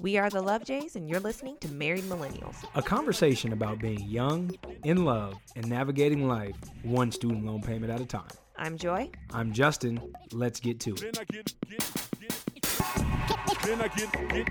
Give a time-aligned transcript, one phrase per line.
[0.00, 2.56] We are the Love Jays, and you're listening to Married Millennials.
[2.74, 4.50] A conversation about being young,
[4.82, 8.30] in love, and navigating life one student loan payment at a time.
[8.56, 9.10] I'm Joy.
[9.30, 10.00] I'm Justin.
[10.32, 12.09] Let's get to it.
[13.64, 14.48] Then I get, get,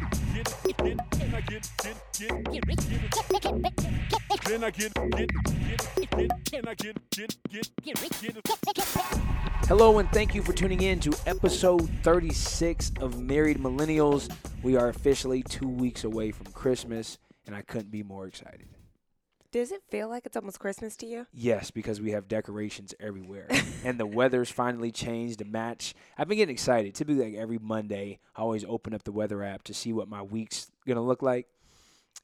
[9.67, 14.31] Hello, and thank you for tuning in to episode 36 of Married Millennials.
[14.63, 18.78] We are officially two weeks away from Christmas, and I couldn't be more excited.
[19.51, 21.25] Does it feel like it's almost Christmas to you?
[21.33, 23.47] Yes, because we have decorations everywhere,
[23.83, 25.95] and the weather's finally changed to match.
[26.17, 26.93] I've been getting excited.
[26.93, 30.21] Typically, like every Monday, I always open up the weather app to see what my
[30.21, 31.47] week's gonna look like.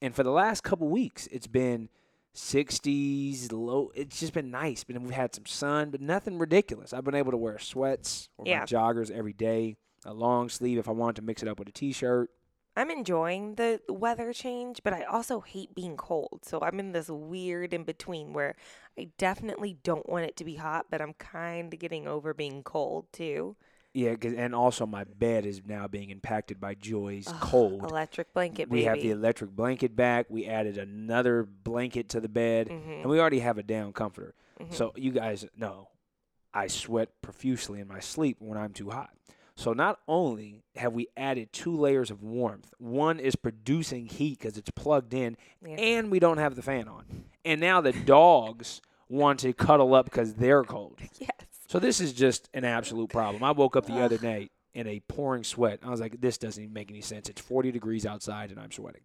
[0.02, 1.90] And for the last couple weeks, it's been
[2.36, 3.92] 60s, low.
[3.96, 4.84] It's just been nice.
[4.84, 6.94] But we've had some sun, but nothing ridiculous.
[6.94, 8.60] I've been able to wear sweats or Yeah.
[8.60, 11.70] my joggers every day, a long sleeve if I wanted to mix it up with
[11.70, 12.30] a t-shirt.
[12.76, 16.42] I'm enjoying the weather change, but I also hate being cold.
[16.44, 18.56] So I'm in this weird in between where
[18.98, 22.64] I definitely don't want it to be hot, but I'm kind of getting over being
[22.64, 23.56] cold too.
[23.94, 27.84] Yeah, 'cause- and also my bed is now being impacted by Joy's Ugh, cold.
[27.84, 28.86] Electric blanket, We baby.
[28.88, 30.26] have the electric blanket back.
[30.30, 33.02] We added another blanket to the bed, Mhm.
[33.04, 34.36] and we already have a down comforter.
[34.60, 34.74] Mhm.
[34.74, 35.88] So you guys know,
[36.54, 39.12] I sweat profusely in my sleep when I'm too hot.
[39.58, 44.58] So not only have we added two layers of warmth, one is producing heat because
[44.58, 45.76] it's plugged in, Yeah.
[45.76, 47.06] and we don't have the fan on.
[47.46, 51.00] And now the dogs want to cuddle up because they're cold.
[51.20, 51.30] yes.
[51.70, 53.44] So this is just an absolute problem.
[53.44, 55.80] I woke up the other night in a pouring sweat.
[55.84, 57.30] I was like, this doesn't even make any sense.
[57.30, 59.02] It's 40 degrees outside and I'm sweating.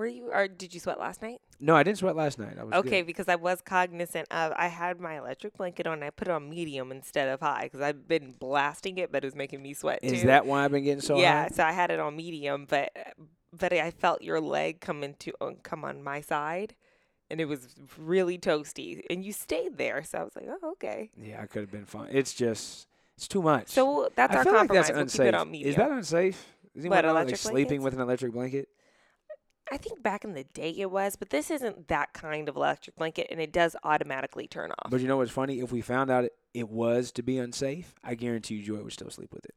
[0.00, 1.42] Were you or did you sweat last night?
[1.60, 2.56] No, I didn't sweat last night.
[2.58, 3.06] I was Okay, good.
[3.06, 6.02] because I was cognizant of I had my electric blanket on.
[6.02, 9.26] I put it on medium instead of high because I've been blasting it, but it
[9.26, 10.28] was making me sweat Is too.
[10.28, 11.20] that why I've been getting so hot?
[11.20, 11.54] yeah, hot?
[11.54, 12.90] so I had it on medium, but
[13.52, 16.74] but I felt your leg come into come on my side,
[17.30, 20.02] and it was really toasty, and you stayed there.
[20.02, 21.10] So I was like, oh, okay.
[21.14, 22.08] Yeah, I could have been fine.
[22.10, 23.68] It's just, it's too much.
[23.68, 24.86] So that's I our feel like compromise.
[24.86, 25.18] that's we'll unsafe.
[25.26, 25.68] keep it on medium.
[25.68, 26.46] Is that unsafe?
[26.74, 27.84] Is anyone What, like sleeping blankets?
[27.84, 28.68] with an electric blanket?
[29.70, 32.96] I think back in the day it was, but this isn't that kind of electric
[32.96, 34.90] blanket, and it does automatically turn off.
[34.90, 35.60] But you know what's funny?
[35.60, 38.92] If we found out it, it was to be unsafe, I guarantee you Joy would
[38.92, 39.54] still sleep with it.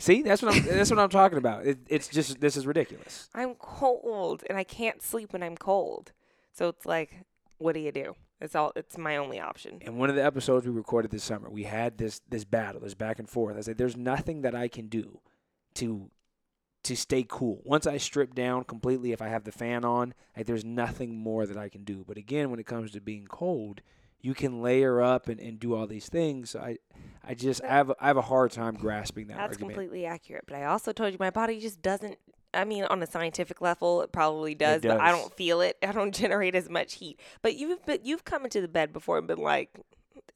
[0.00, 0.64] See, that's what I'm.
[0.64, 1.66] that's what I'm talking about.
[1.66, 3.28] It, it's just this is ridiculous.
[3.34, 6.12] I'm cold, and I can't sleep when I'm cold.
[6.52, 7.24] So it's like,
[7.58, 8.16] what do you do?
[8.40, 8.72] It's all.
[8.74, 9.78] It's my only option.
[9.80, 12.94] In one of the episodes we recorded this summer, we had this this battle, this
[12.94, 13.56] back and forth.
[13.56, 15.20] I said, "There's nothing that I can do
[15.74, 16.10] to
[16.84, 17.60] to stay cool.
[17.64, 21.46] Once I strip down completely, if I have the fan on, like there's nothing more
[21.46, 22.04] that I can do.
[22.06, 23.80] But again, when it comes to being cold,
[24.20, 26.50] you can layer up and, and do all these things.
[26.50, 26.78] So I
[27.26, 29.74] I just I have I have a hard time grasping that That's argument.
[29.74, 30.44] completely accurate.
[30.46, 32.18] But I also told you my body just doesn't.
[32.52, 35.76] I mean, on a scientific level, it probably does, but I don't feel it.
[35.82, 37.18] I don't generate as much heat.
[37.42, 39.70] But you've been, you've come into the bed before and been like,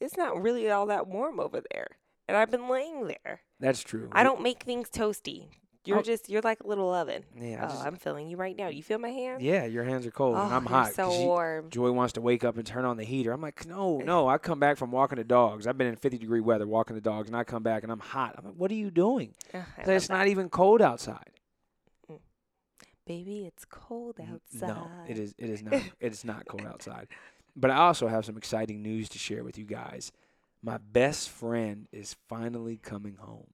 [0.00, 1.86] it's not really all that warm over there,
[2.26, 3.42] and I've been laying there.
[3.60, 4.08] That's true.
[4.10, 5.46] I don't make things toasty.
[5.88, 5.94] Oh.
[5.94, 6.02] You're Oh.
[6.02, 7.24] just you're like a little oven.
[7.36, 8.68] Yeah, I oh, just- I'm feeling you right now.
[8.68, 9.42] You feel my hand?
[9.42, 10.92] Yeah, your hands are cold Oh, and I'm hot.
[10.94, 11.70] so she- warm.
[11.70, 13.32] Joy wants to wake up and turn on the heater.
[13.32, 14.04] I'm like, no, eh.
[14.04, 14.28] no.
[14.28, 15.66] I come back from walking the dogs.
[15.66, 18.00] I've been in 50 degree weather walking the dogs, and I come back and I'm
[18.00, 18.34] hot.
[18.38, 19.34] I'm like, what are you doing?
[19.52, 21.30] So it's not even cold outside.
[22.10, 22.18] Mm.
[23.06, 24.68] Baby, it's cold outside.
[24.68, 25.34] No, it is.
[25.38, 25.74] It is not.
[26.00, 27.08] it is not cold outside.
[27.56, 30.12] But I also have some exciting news to share with you guys.
[30.62, 33.46] My best friend is finally coming home.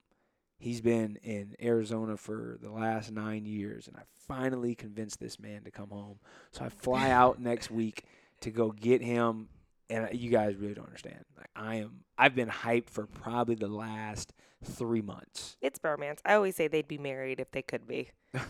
[0.59, 5.63] He's been in Arizona for the last nine years, and I finally convinced this man
[5.65, 6.19] to come home.
[6.53, 8.05] So I fly out next week
[8.41, 9.49] to go get him.
[9.91, 11.23] And you guys really don't understand.
[11.37, 12.01] Like I am.
[12.17, 14.33] I've been hyped for probably the last
[14.65, 15.59] three months.
[15.61, 16.21] It's bromance.
[16.25, 18.09] I always say they'd be married if they could be.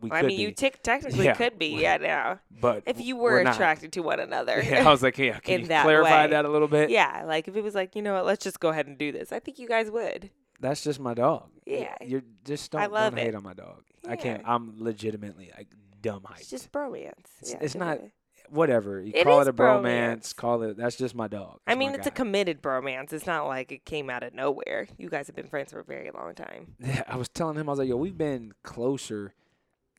[0.00, 1.34] We I could mean, you be, tick technically Yeah.
[1.34, 2.40] could be, yeah, now.
[2.50, 4.62] but If you we're were attracted to one another.
[4.66, 6.30] Yeah, I was like, yeah, can in you that clarify way.
[6.30, 6.88] that a little bit?
[6.88, 9.12] yeah, like if it was like, you know what, let's just go ahead and do
[9.12, 9.30] this.
[9.30, 10.30] I think you guys would.
[10.60, 11.48] That's just my dog.
[11.66, 11.94] Yeah.
[12.04, 13.82] You're just I don't, love don't hate on my dog.
[14.08, 14.42] I can't.
[14.46, 15.68] I'm legitimately like
[16.02, 16.40] dumb hyped.
[16.40, 17.08] It's just bromance.
[17.40, 18.12] It's- Yeah, it's not- it-
[18.50, 19.00] Whatever.
[19.00, 20.36] You It call it a bromance, bromance.
[20.36, 21.60] call it that's just my dog.
[21.66, 23.10] I mean, it's a committed bromance.
[23.14, 24.86] It's not like it came out of nowhere.
[24.98, 26.74] You guys have been friends for a very long time.
[26.78, 29.32] Yeah, I was telling him I was like, yo, we've been closer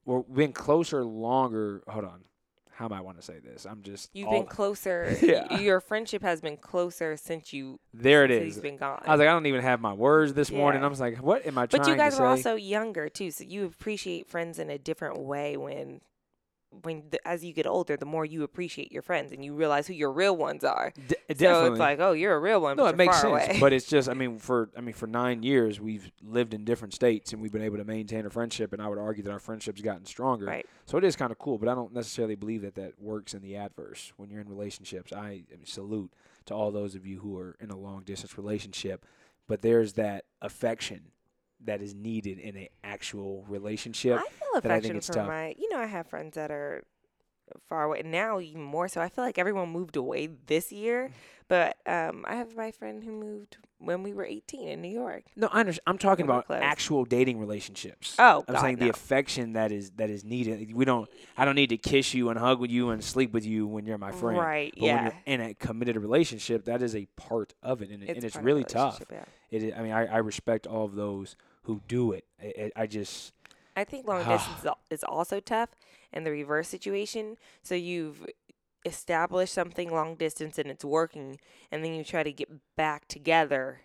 [0.06, 2.26] we've been closer longer hold on.
[2.76, 3.66] How am I want to say this?
[3.66, 5.16] I'm just You've all- been closer.
[5.22, 5.60] Yeah.
[5.60, 7.80] Your friendship has been closer since you.
[7.94, 8.56] There it since is.
[8.56, 9.02] He's been gone.
[9.06, 10.82] I was like, I don't even have my words this morning.
[10.82, 10.88] Yeah.
[10.88, 12.50] I was like, what am I trying but you guys were say?
[12.50, 16.02] also younger too, so you appreciate friends in a different way when
[16.84, 19.88] when the, as you get older, the more you appreciate your friends and you realize
[19.88, 20.92] who your real ones are.
[20.96, 21.70] D- So definitely.
[21.72, 22.78] it's like, oh, you're a real one.
[22.78, 23.26] no, but it makes sense.
[23.32, 23.58] away.
[23.60, 26.94] But it's just, I mean, for I mean, for nine years we've lived in different
[26.94, 28.74] states and we've been able to maintain a friendship.
[28.74, 30.46] And I would argue that our friendship's gotten stronger.
[30.46, 30.66] right.
[30.86, 31.58] So it is kind of cool.
[31.58, 35.12] But I don't necessarily believe that that works in the adverse when you're in relationships.
[35.14, 35.20] I,
[35.52, 36.12] I mean, salute
[36.46, 39.06] to all those of you who are in a long distance relationship.
[39.48, 41.12] But there's that affection
[41.66, 44.18] that is needed in an actual relationship.
[44.20, 45.28] I feel that I think affection it's for tough.
[45.28, 45.56] my.
[45.58, 46.84] You know, I have friends that are
[47.70, 49.02] far away now, even more so.
[49.02, 51.14] I feel like everyone moved away this year, Mm-hmm.
[51.48, 55.26] but um, I have my friend who moved when we were 18 in New York.
[55.36, 55.64] No, I.
[55.86, 56.60] I'm talking about close.
[56.64, 58.16] actual dating relationships.
[58.18, 60.74] Oh, I'm God, saying the affection that is that is needed.
[60.74, 61.08] We don't.
[61.38, 63.86] I don't need to kiss you and hug with you and sleep with you when
[63.86, 64.40] you're my friend.
[64.40, 68.02] Right, But when you're in a committed relationship, that is a part of it, and,
[68.02, 69.04] it, and it's really tough.
[69.12, 69.26] yeah.
[69.52, 71.36] It is, I mean, I, I respect all of those
[71.66, 72.26] who do it.
[72.42, 73.34] I, I just
[73.76, 75.70] I think long distance is is also tough
[76.14, 77.38] and the reverse situation.
[77.62, 78.26] So you've
[78.86, 81.40] established something long distance and it's working,
[81.72, 83.82] and then you try to get back together,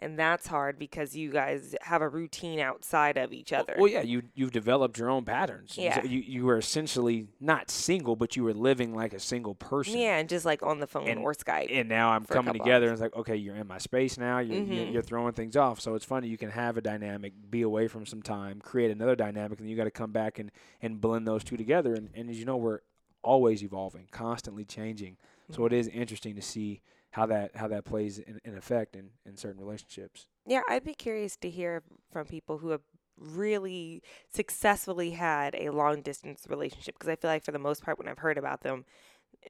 [0.00, 3.74] and that's hard because you guys have a routine outside of each other.
[3.78, 5.76] well, yeah, you you've developed your own patterns.
[5.76, 6.02] You- Yeah.
[6.04, 9.98] you you were essentially not single, but you were living like a single person.
[9.98, 11.68] yeah, and just like on the phone And- or Skype.
[11.70, 12.86] and now I'm coming together.
[12.86, 14.38] And it's like, okay, you're in my space now.
[14.40, 14.92] You're, you're, Mhm.
[14.92, 15.80] you're throwing things off.
[15.80, 16.26] So it's funny.
[16.28, 19.76] You can have a dynamic, be away from some time, create another dynamic, and you
[19.76, 20.50] got to come back and,
[20.82, 21.94] and blend those two together.
[21.94, 22.80] And, and as you know, we're
[23.22, 25.16] always evolving, constantly changing.
[25.50, 26.80] So it is interesting to see
[27.10, 30.26] how that how that plays in, in effect in, in certain relationships.
[30.46, 32.82] Yeah, I'd be curious to hear from people who have
[33.16, 34.02] really
[34.32, 38.08] successfully had a long distance relationship because I feel like for the most part when
[38.08, 38.84] I've heard about them,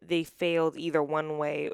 [0.02, 1.70] they failed either one way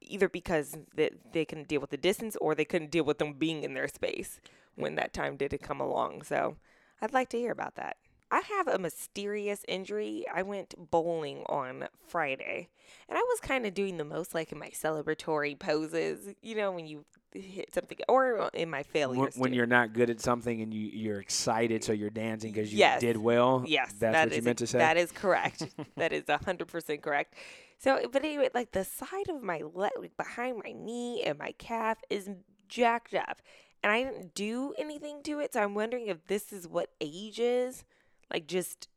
[0.00, 3.34] either because they, they couldn't deal with the distance or they couldn't deal with them
[3.34, 4.40] being in their space
[4.74, 6.22] when that time did come along.
[6.22, 6.56] So,
[7.00, 7.96] I'd like to hear about that.
[8.32, 10.24] I have a mysterious injury.
[10.34, 12.70] I went bowling on Friday,
[13.06, 16.72] and I was kind of doing the most like in my celebratory poses, you know,
[16.72, 19.36] when you hit something, or in my failures.
[19.36, 19.56] when too.
[19.56, 23.02] you're not good at something and you, you're excited, so you're dancing because you Yes.
[23.02, 23.64] did well.
[23.66, 24.78] Yes, that's that what you meant to say.
[24.78, 25.66] That is correct.
[25.96, 27.34] that is hundred percent correct.
[27.78, 31.52] So, but anyway, like the side of my leg, like behind my knee and my
[31.58, 32.30] calf is
[32.70, 33.42] jacked up,
[33.82, 35.52] and I didn't do anything to it.
[35.52, 37.84] So I'm wondering if this is what age is.
[38.32, 38.88] Like, just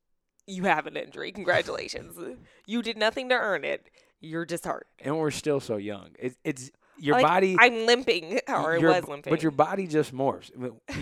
[0.48, 1.32] you have an injury.
[1.32, 2.18] Congratulations.
[2.66, 3.90] you did nothing to earn it.
[4.22, 4.88] You're just hurt.
[5.00, 6.10] and we're still so young.
[6.18, 7.58] It, it's your Like, body.
[7.60, 9.32] I'm limping, or your- was limping.
[9.32, 10.50] But your body just morphs.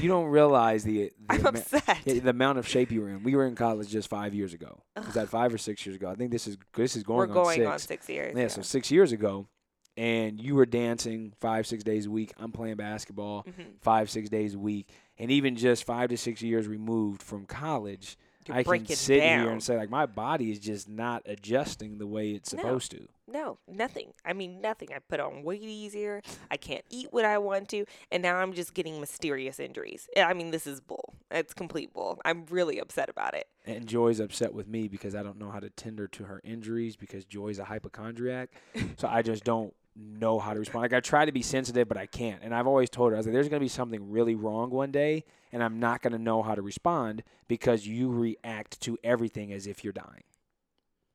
[0.01, 1.99] You don't realize the the, upset.
[2.05, 3.23] the amount of shape you were in.
[3.23, 4.81] We were in college just five years ago.
[4.97, 6.09] Was that five or six years ago?
[6.09, 7.67] I think this is this is going We're on going six.
[7.67, 8.35] on six years.
[8.35, 9.47] yeah, so six years ago,
[9.95, 12.33] and you were dancing five six days a week.
[12.37, 13.75] I'm playing basketball Mhm.
[13.81, 14.89] five six days a week,
[15.19, 18.17] and even just five to six years removed from college.
[18.49, 22.31] I can sit here and say like my body is just not adjusting the way
[22.31, 22.61] it's No.
[22.61, 23.07] supposed to.
[23.27, 24.13] No, nothing.
[24.25, 24.89] I mean, nothing.
[24.93, 26.21] I put on weight easier.
[26.51, 27.85] I can't eat what I want to.
[28.11, 30.09] And now I'm just getting mysterious injuries.
[30.17, 31.15] I mean, this is bull.
[31.31, 32.19] It's complete bull.
[32.25, 33.47] I'm really upset about it.
[33.65, 36.97] And Joy's upset with me because I don't know how to tender to her injuries
[36.97, 38.49] because Joy's a hypochondriac.
[38.97, 40.83] so I just don't know how to respond.
[40.83, 42.41] Like I try to be sensitive, but I can't.
[42.43, 44.69] And I've always told her, I was like, there's going to be something really wrong
[44.69, 48.97] one day, and I'm not going to know how to respond because you react to
[49.03, 50.23] everything as if you're dying.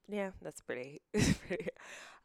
[0.09, 1.01] Yeah, that's pretty.
[1.13, 1.69] pretty-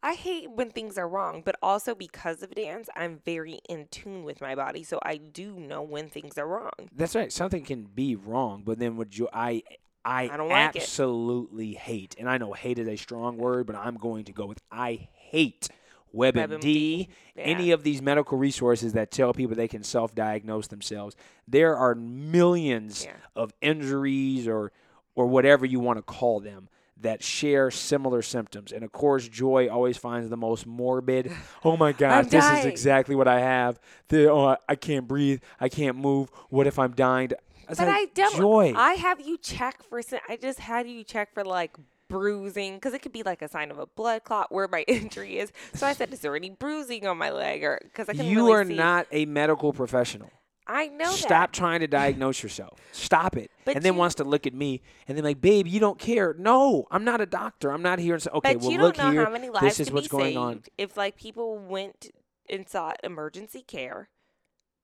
[0.05, 4.25] I hate when things are wrong, but also because of dance, I'm very in tune
[4.25, 4.83] with my body.
[4.83, 6.89] So I do know when things are wrong.
[6.93, 7.31] That's right.
[7.31, 9.29] Something can be wrong, but then what you?
[9.31, 9.63] I
[10.03, 10.81] I, I don't like it.
[10.81, 14.45] absolutely hate, and I know hate is a strong word, but I'm going to go
[14.45, 15.69] with I hate
[16.13, 17.41] WebMD, WebMD, yeah.
[17.43, 21.15] any of these medical resources that tell people they can self-diagnose themselves.
[21.47, 23.13] There are millions Yeah.
[23.35, 24.71] of injuries or
[25.15, 28.71] or whatever you want to call them that share similar symptoms.
[28.71, 31.31] And of course, Joy always finds the most morbid.
[31.65, 33.79] Oh my God, this is exactly what I have.
[34.09, 35.41] The, oh, I- I can't breathe.
[35.59, 36.29] I can't move.
[36.49, 37.31] What if I'm dying?
[37.69, 38.35] was but like, I don't.
[38.37, 38.73] Joy.
[38.75, 40.01] I have you check for.
[40.27, 41.75] I just had you check for like
[42.13, 45.39] bruising because it could be like a sign of a blood clot where my injury
[45.39, 45.51] is.
[45.73, 48.37] So I said, "Is there any bruising on my leg?" Or because I can't you
[48.45, 48.75] really are see.
[48.75, 50.29] not a medical professional.
[50.65, 51.53] I know Stop that.
[51.53, 52.79] trying to diagnose yourself.
[52.93, 53.51] Stop it.
[53.65, 55.99] But and then you- wants to look at me and then like, babe, you don't
[55.99, 56.33] care.
[56.37, 57.69] No, I'm not a doctor.
[57.69, 59.25] I'm not here and say, okay, but well you look don't know here.
[59.25, 60.63] how many lives this is what's going on.
[60.77, 62.11] if like people went
[62.49, 64.07] and sought emergency care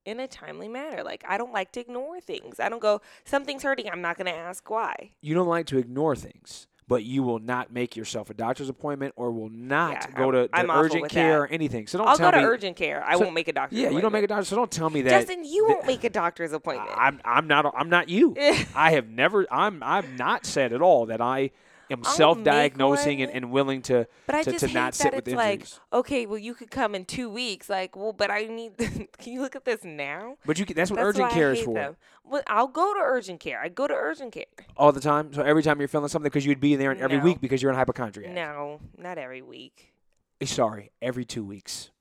[0.06, 1.02] in a timely manner.
[1.02, 2.60] Like I don't like to ignore things.
[2.60, 3.90] I don't go something's hurting.
[3.90, 5.12] I'm not going to ask why.
[5.22, 9.14] You don't like to ignore things, but you will not make yourself a doctor's appointment
[9.16, 11.40] or will not Yeah, go to, to urgent care that.
[11.40, 11.86] or anything.
[11.88, 12.50] So don't I'll tell go to me.
[12.50, 13.02] urgent care.
[13.06, 14.30] I so- won't make a doctor's yeah, you don't make a appointment.
[14.30, 14.46] doctor.
[14.46, 15.12] So don't tell me that.
[15.12, 16.90] Justin, you that- won't make a doctor's appointment.
[16.98, 18.36] I'm I'm not I'm not you.
[18.76, 21.52] I have never I'm I'm not said at all that I
[21.90, 25.16] am self-diagnosing and, and willing to But I to, just to hate not that sit
[25.16, 27.70] with it's like, okay, well, you could come in two weeks.
[27.70, 28.78] Like, well, but I need.
[28.78, 30.38] can you look at this now?
[30.46, 31.98] but you can, that's what That's urgent why care I is for them.
[32.24, 33.60] Well, I'll go to urgent care.
[33.60, 34.46] I go to urgent care.
[34.78, 35.34] all the time.
[35.34, 37.24] So every time you're feeling something, because you'd be in there every No.
[37.24, 39.94] week because you're in hypochondria No, not every week.
[40.42, 41.92] Eh, Sorry, every two weeks.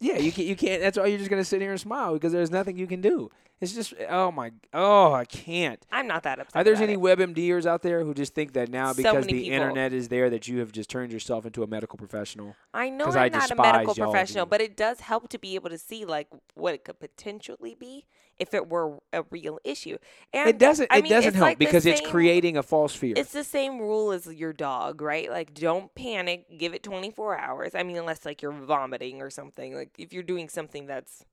[0.00, 0.48] Yeah, you can't.
[0.48, 0.82] You can't.
[0.82, 3.30] That's why you're just gonna sit here and smile because there's nothing you can do.
[3.62, 5.86] It's just oh my oh I can't.
[5.92, 6.60] I'm not that upset.
[6.60, 6.98] Are there any it.
[6.98, 9.52] WebMDers out there who just think that now because the people.
[9.52, 12.56] internet is there that you have just turned yourself into a medical professional?
[12.74, 15.70] I know I'm I not a medical professional, but it does help to be able
[15.70, 18.06] to see like what it could potentially be
[18.40, 19.96] if it were a real issue.
[20.32, 20.88] And it doesn't.
[20.90, 23.14] I it doesn't help like because it's creating a false fear.
[23.16, 25.30] It's the same rule as your dog, right?
[25.30, 26.58] Like, don't panic.
[26.58, 27.76] Give it 24 hours.
[27.76, 29.76] I mean, unless like you're vomiting or something.
[29.76, 31.24] Like, if you're doing something that's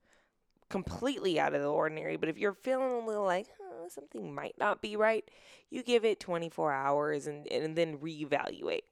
[0.69, 4.55] completely out of the ordinary, but if you're feeling a little like huh, something might
[4.57, 5.29] not be right,
[5.69, 8.83] you give it 24 hours and and then reevaluate.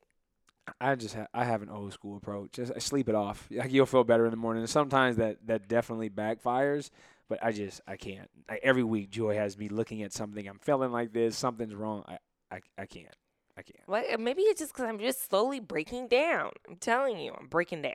[0.82, 2.52] I just ha- I have an old school approach.
[2.54, 3.48] Just I sleep it off.
[3.52, 4.64] Like you'll feel better in the morning.
[4.64, 6.90] And sometimes that that definitely backfires.
[7.30, 8.30] But I just I can't.
[8.50, 10.48] Like every week, Joy has me looking at something.
[10.48, 11.38] I'm feeling like this.
[11.38, 12.04] Something's wrong.
[12.08, 12.18] I
[12.52, 13.16] I, I can't.
[13.58, 13.88] I can't.
[13.88, 16.52] Well, uh, maybe it's just because I'm just slowly breaking down.
[16.70, 17.94] I'm telling you, I'm breaking down.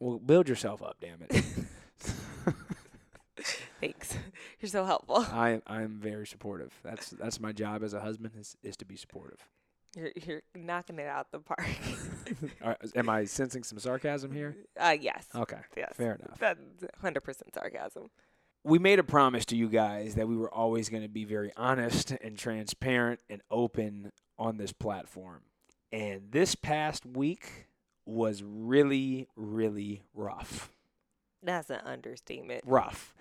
[0.00, 1.44] Well, build yourself up, damn it.
[3.80, 4.16] Thanks.
[4.60, 5.16] You're so helpful.
[5.32, 6.72] I I am very supportive.
[6.82, 9.40] That's that's my job as a husband is is to be supportive.
[9.96, 11.64] You're you're knocking it out the park.
[12.62, 14.54] Right, am I sensing some sarcasm here?
[14.78, 15.26] uh, yes.
[15.34, 15.92] Okay, Yes.
[15.94, 16.38] fair enough.
[16.38, 16.60] That's
[17.02, 18.10] 100% sarcasm.
[18.64, 21.50] we made a promise to you guys that we were always going to be very
[21.56, 25.40] honest and transparent and open on this platform.
[25.90, 27.66] And this past week
[28.04, 30.70] was really, really rough.
[31.42, 32.64] That's an understatement.
[32.66, 33.14] Rough.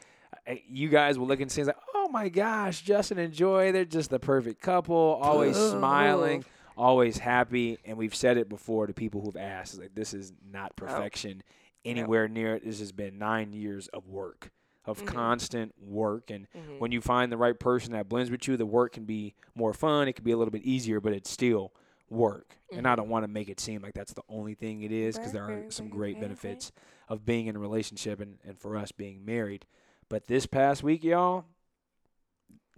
[0.48, 3.86] Uh, You guys will look and say, like, oh my gosh, Justin and Joy, they're
[3.86, 6.44] just the perfect couple, always smiling,
[6.78, 7.78] always happy.
[7.86, 11.44] And we've said it before to people who've asked, like, this is not perfection
[11.86, 12.66] anywhere near it.
[12.66, 14.52] This has been nine years of work,
[14.86, 15.08] of Mhm.
[15.08, 16.30] constant work.
[16.32, 16.80] And Mhm.
[16.80, 19.74] when you find the right person that blends with you, the work can be more
[19.74, 20.08] fun.
[20.08, 21.72] It can be a little bit easier, but it's still
[22.10, 22.58] work.
[22.72, 25.18] And I don't want to make it seem like that's the only thing it is
[25.18, 26.24] because there are some great right.
[26.24, 26.72] benefits
[27.08, 29.66] of being in a relationship and, and for us being married.
[30.10, 31.46] But this past week, y'all,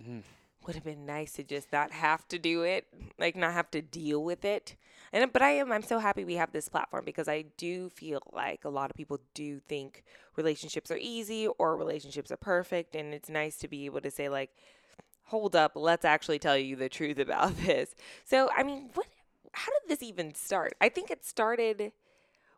[0.01, 0.21] mm,
[0.65, 2.85] Would have been nice to just not have to do it,
[3.17, 4.75] like not have to deal with it.
[5.11, 8.21] And but I am I'm so happy we have this platform because I do feel
[8.31, 10.03] like a lot of people do think
[10.35, 14.29] relationships are easy or relationships are perfect and it's nice to be able to say
[14.29, 14.51] like
[15.29, 17.95] hold up, let's actually tell you the truth about this.
[18.25, 19.07] So, I mean, what
[19.53, 20.73] how did this even start?
[20.81, 21.91] I think it started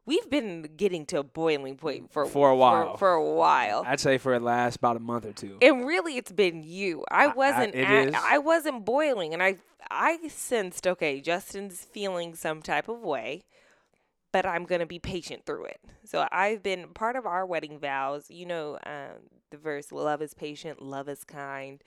[0.04, 2.94] we've been getting to a boiling point for For a while.
[2.94, 3.84] For, for a while.
[3.86, 5.58] I'd say for the last about a month or two.
[5.62, 7.06] And really, it's been you.
[7.12, 7.76] I I- wasn't.
[7.76, 8.16] it at- is.
[8.18, 9.58] I wasn't boiling, and I
[9.92, 13.44] I sensed okay, Justin's feeling some type of way,
[14.32, 15.80] but I'm gonna be patient through it.
[16.06, 18.30] So I've been part of our wedding vows.
[18.32, 21.82] You know, um, the verse "Love is patient, love is kind."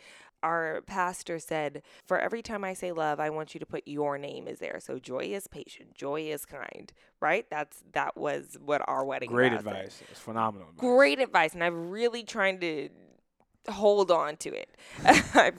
[0.45, 4.19] Our pastor said, "For every time I say love, I want you to put your
[4.19, 4.79] name is there.
[4.81, 6.93] So joy is patient, joy is kind.
[7.21, 7.47] Right?
[7.51, 9.31] That's that was what our wedding.
[9.31, 9.61] Great said.
[9.61, 10.03] advice.
[10.11, 10.69] It's phenomenal.
[10.69, 10.81] advice.
[10.81, 12.91] Great advice, and I'm really trying to
[13.71, 14.69] hold on to it.
[15.35, 15.59] I've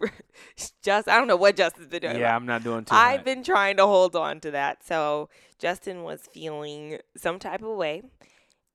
[0.84, 2.20] just I don't know what Justin's been doing.
[2.20, 3.26] Yeah, I'm not doing too I've hot.
[3.26, 4.86] been trying to hold on to that.
[4.86, 8.04] So Justin was feeling some type of way,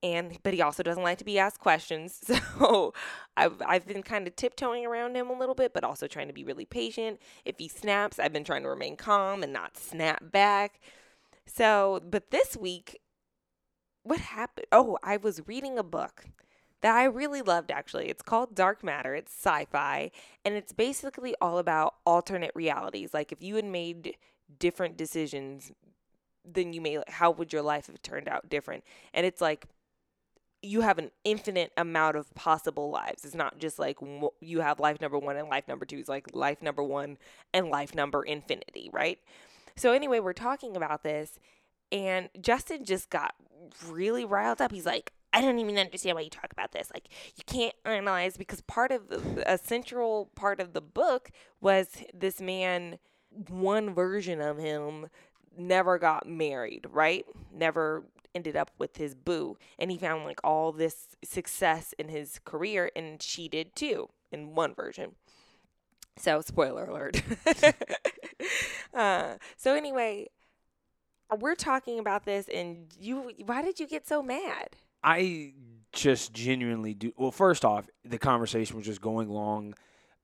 [0.03, 2.21] and but he also doesn't like to be asked questions.
[2.61, 2.93] So
[3.37, 6.33] I've I've been kind of tiptoeing around him a little bit, but also trying to
[6.33, 7.19] be really patient.
[7.43, 10.79] If he snaps, I've been trying to remain calm and not snap back.
[11.47, 13.01] So, but this week,
[14.03, 14.67] what happened?
[14.71, 16.25] Oh, I was reading a book
[16.81, 18.09] that I really loved actually.
[18.09, 19.15] It's called Dark Matter.
[19.15, 20.11] It's sci-fi
[20.43, 23.13] and it's basically all about alternate realities.
[23.13, 24.17] Like if you had made
[24.59, 25.71] different decisions
[26.43, 28.83] then you may how would your life have turned out different?
[29.13, 29.67] And it's like
[30.61, 33.25] you have an infinite amount of possible lives.
[33.25, 33.97] It's not just like
[34.39, 35.97] you have life number 1 and life number 2.
[35.97, 37.17] It's like life number 1
[37.53, 39.19] and life number infinity, right?
[39.75, 41.39] So anyway, we're talking about this
[41.91, 43.35] and Justin just got
[43.87, 44.71] really riled up.
[44.71, 46.91] He's like, I don't even understand why you talk about this.
[46.93, 51.89] Like, you can't analyze because part of the, a central part of the book was
[52.13, 52.97] this man,
[53.49, 55.07] one version of him
[55.57, 57.25] never got married, right?
[57.53, 59.57] Never ended up with his boo.
[59.77, 64.55] And he found like all this success in his career, and she did too, in
[64.55, 65.15] one version.
[66.17, 67.21] So, spoiler alert.
[68.93, 70.27] uh, so, anyway,
[71.39, 74.75] we're talking about this, and you, why did you get so mad?
[75.03, 75.53] I
[75.93, 77.13] just genuinely do.
[77.17, 79.73] Well, first off, the conversation was just going long.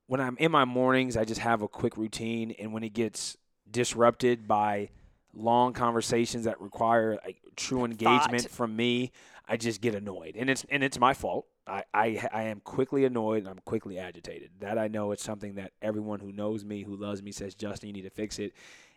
[0.06, 3.36] When I'm in my mornings, I just have a quick routine, and when it gets
[3.70, 4.90] disrupted by
[5.34, 8.50] long conversations that require like, true engagement Thought.
[8.50, 9.12] from me,
[9.48, 11.46] I just get annoyed, and it's and it's my fault.
[11.66, 14.50] I, I I am quickly annoyed and I'm quickly agitated.
[14.60, 17.88] That I know it's something that everyone who knows me, who loves me, says, Justin,
[17.88, 18.52] you need to fix it.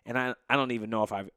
[0.06, 1.30] And I I don't even know if I've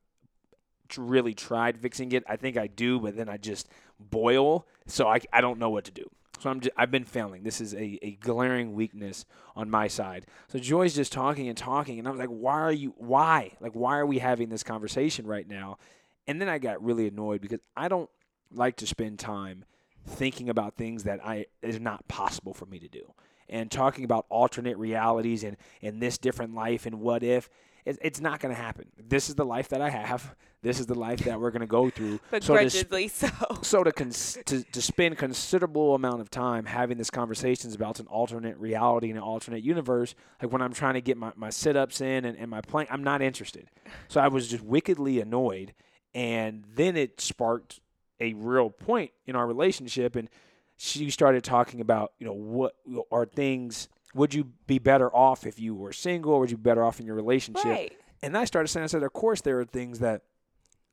[0.97, 2.25] really tried fixing it.
[2.29, 5.85] I think I do, but then I just boil, so I, I don't know what
[5.85, 6.05] to do.
[6.45, 7.43] So I'm just, I've been failing.
[7.43, 9.25] This is a, a glaring weakness
[9.57, 10.27] on my side.
[10.49, 12.93] So Joy's just talking and talking, and I was like, why are you?
[12.99, 13.53] Why?
[13.61, 15.79] Like, why are we having this conversation right now?
[16.27, 18.11] And then I got really annoyed because I don't
[18.53, 19.65] like to spend time
[20.07, 23.15] thinking about things that I is not possible for me to do.
[23.49, 27.49] And talking about alternate realities and, and this different life and what if,
[27.85, 28.87] it, it's not going to happen.
[28.99, 30.35] This is the life that I have.
[30.63, 32.21] This is the life that we're going to go through.
[32.41, 33.29] so to sp- so.
[33.63, 38.07] so to, cons- to to spend considerable amount of time having these conversations about an
[38.07, 41.77] alternate reality and an alternate universe, like when I'm trying to get my, my sit
[41.77, 43.69] ups in and, and my playing, I'm not interested.
[44.09, 45.75] So I was just wickedly annoyed.
[46.15, 47.81] And then it sparked
[48.21, 50.17] a real point in our relationship.
[50.17, 50.31] And
[50.77, 52.75] she started talking about, you know, what
[53.11, 56.63] are things, would you be better off if you were single or would you be
[56.63, 57.65] better off in your relationship?
[57.65, 57.93] Right.
[58.23, 60.23] And I started saying, I said, of course, there are things that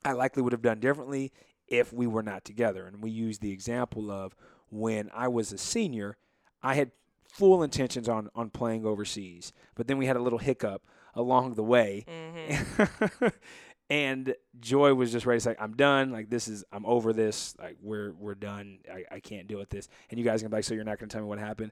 [0.03, 1.31] I likely would have done differently
[1.67, 2.85] if we were not together.
[2.85, 4.35] And we used the example of
[4.69, 6.17] when I was a senior,
[6.61, 6.91] I had
[7.29, 10.83] full intentions on, on playing overseas, but then we had a little hiccup
[11.15, 12.05] along the way.
[12.07, 13.27] Mm-hmm.
[13.89, 16.11] and Joy was just ready to say, I'm done.
[16.11, 17.55] Like, this is, I'm over this.
[17.57, 18.79] Like, we're, we're done.
[18.91, 19.87] I, I can't deal with this.
[20.09, 21.71] And you guys can be like, so you're not going to tell me what happened?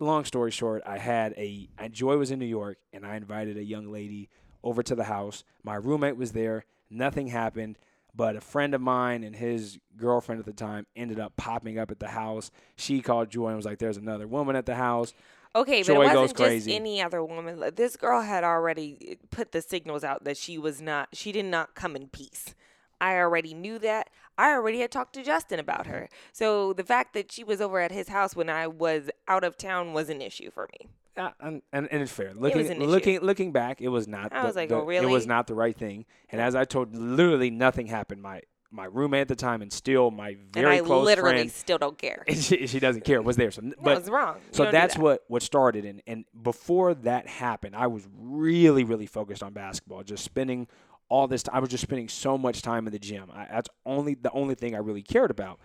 [0.00, 3.64] Long story short, I had a Joy was in New York, and I invited a
[3.64, 4.28] young lady
[4.62, 5.44] over to the house.
[5.62, 6.64] My roommate was there.
[6.90, 7.78] Nothing happened,
[8.14, 11.90] but a friend of mine and his girlfriend at the time ended up popping up
[11.90, 12.50] at the house.
[12.76, 15.14] She called Joy and was like, "There's another woman at the house."
[15.56, 16.74] Okay, but it wasn't just crazy.
[16.74, 17.60] any other woman.
[17.60, 21.10] Like, This girl had already eh, put the signals out that she was not.
[21.12, 22.56] She did not come in peace.
[23.00, 24.10] I already knew that.
[24.36, 26.08] I already had talked to Justin about her.
[26.32, 29.56] So the fact that she was over at his house when I was out of
[29.56, 30.88] town was an issue for me.
[31.16, 32.32] Uh, and, and, and it's fair.
[32.34, 32.84] Looking, an issue.
[32.84, 34.32] looking, looking back, it was not.
[34.32, 36.06] I the, was like, the- oh, It was not the right thing.
[36.30, 38.20] And as I told, literally nothing happened.
[38.22, 38.42] My
[38.74, 41.78] my roommate at the time, and still my very and I close literally friend, still
[41.78, 42.24] don't care.
[42.26, 43.22] and she, she doesn't care.
[43.22, 43.52] Was there?
[43.52, 44.36] So, No, but it's wrong.
[44.36, 45.02] You So that's that.
[45.02, 50.02] what what started, and and before that happened, I was really really focused on basketball,
[50.02, 50.66] just spending
[51.08, 51.44] all this.
[51.52, 53.30] I was just spending so much time in the gym.
[53.32, 55.58] I, that's only the only thing I really cared about.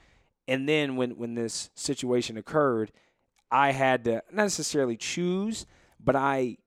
[0.47, 2.91] And then when when this situation occurred,
[3.51, 5.65] I had to not necessarily choose,
[5.99, 6.57] but I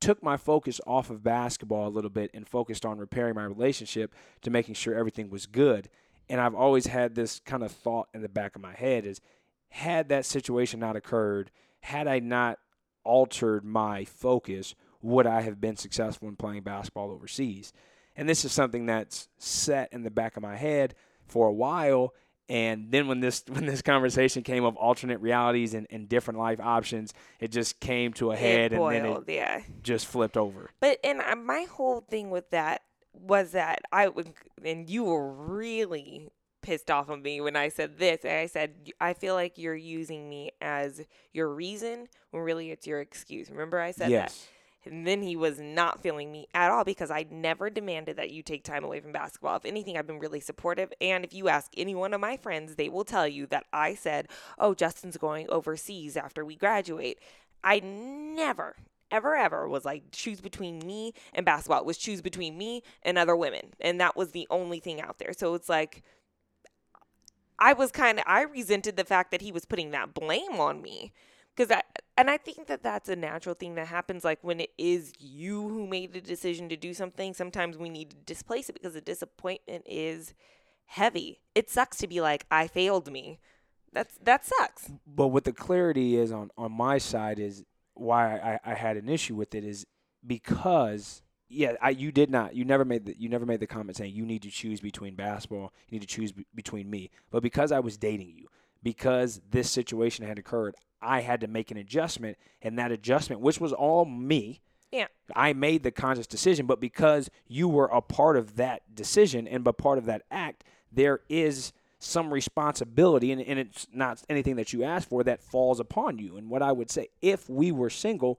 [0.00, 4.14] took my focus off of basketball a little bit and focused on repairing my relationship
[4.42, 5.88] to making sure everything was good.
[6.28, 9.20] And I've always had this kind of thought in the back of my head is
[9.70, 12.58] had that situation not occurred, had I not
[13.04, 17.72] altered my focus, would I have been successful in playing basketball overseas?
[18.16, 20.94] And this is something that's set in the back of my head
[21.26, 22.14] for a while.
[22.48, 26.60] And then when this when this conversation came of alternate realities and, and different life
[26.60, 29.62] options, it just came to a head it and then it yeah.
[29.82, 30.70] just flipped over.
[30.80, 32.82] But and my whole thing with that
[33.12, 34.32] was that I would
[34.64, 36.28] and you were really
[36.62, 38.20] pissed off on me when I said this.
[38.24, 42.86] And I said I feel like you're using me as your reason when really it's
[42.86, 43.50] your excuse.
[43.50, 44.36] Remember I said that.
[44.86, 48.42] And then he was not feeling me at all because I never demanded that you
[48.42, 49.56] take time away from basketball.
[49.56, 50.92] If anything, I've been really supportive.
[51.00, 53.94] And if you ask any one of my friends, they will tell you that I
[53.94, 57.18] said, Oh, Justin's going overseas after we graduate.
[57.64, 58.76] I never,
[59.10, 61.80] ever, ever was like, choose between me and basketball.
[61.80, 63.74] It was choose between me and other women.
[63.80, 65.32] And that was the only thing out there.
[65.32, 66.02] So it's like,
[67.58, 70.82] I was kind of, I resented the fact that he was putting that blame on
[70.82, 71.12] me
[71.56, 71.82] because I
[72.16, 75.68] and I think that that's a natural thing that happens like when it is you
[75.68, 79.00] who made the decision to do something sometimes we need to displace it because the
[79.00, 80.34] disappointment is
[80.86, 81.40] heavy.
[81.54, 83.38] It sucks to be like I failed me.
[83.92, 84.90] That's that sucks.
[85.06, 87.64] But what the clarity is on, on my side is
[87.94, 89.86] why I, I had an issue with it is
[90.26, 93.96] because yeah, I you did not you never made the you never made the comment
[93.96, 97.10] saying you need to choose between basketball, you need to choose be- between me.
[97.30, 98.48] But because I was dating you,
[98.82, 100.74] because this situation had occurred,
[101.06, 105.52] I had to make an adjustment and that adjustment which was all me, yeah I
[105.52, 109.78] made the conscious decision, but because you were a part of that decision and but
[109.78, 114.84] part of that act, there is some responsibility and, and it's not anything that you
[114.84, 116.36] asked for that falls upon you.
[116.36, 118.38] And what I would say, if we were single,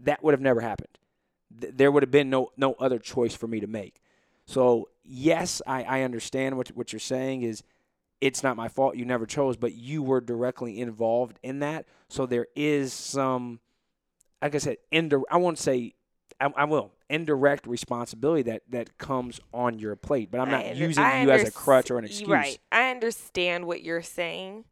[0.00, 0.98] that would have never happened.
[1.60, 4.00] Th- there would have been no no other choice for me to make.
[4.46, 7.62] So yes, I, I understand what what you're saying is
[8.24, 11.84] it's not my fault you never chose, but you were directly involved in that.
[12.08, 13.60] So there is some
[14.40, 15.92] like I said, indir- I won't say
[16.40, 20.30] I, I will indirect responsibility that that comes on your plate.
[20.30, 22.28] But I'm not I using I you as a crutch or an excuse.
[22.28, 22.58] Right.
[22.72, 24.64] I understand what you're saying,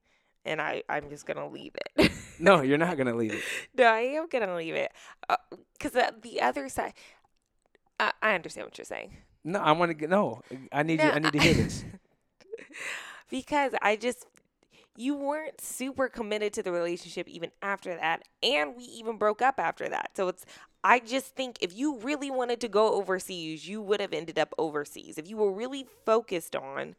[0.47, 2.11] and I I'm just gonna leave it.
[2.39, 3.43] No, you're not gonna leave it.
[3.77, 4.91] no, I am gonna leave it
[5.75, 6.95] because uh, the other side.
[8.01, 9.13] I, I understand what you're saying
[9.45, 10.41] No, I want to get no.
[10.73, 11.11] I need you.
[11.11, 11.85] I need to hear this.
[13.33, 14.27] because I just
[14.95, 19.59] you weren't super committed to the relationship even after that, and we even broke up
[19.59, 20.11] after that.
[20.15, 20.45] So it's
[20.85, 24.55] I just think if you really wanted to go overseas, you would have ended up
[24.59, 25.17] overseas.
[25.17, 26.95] If you were really focused on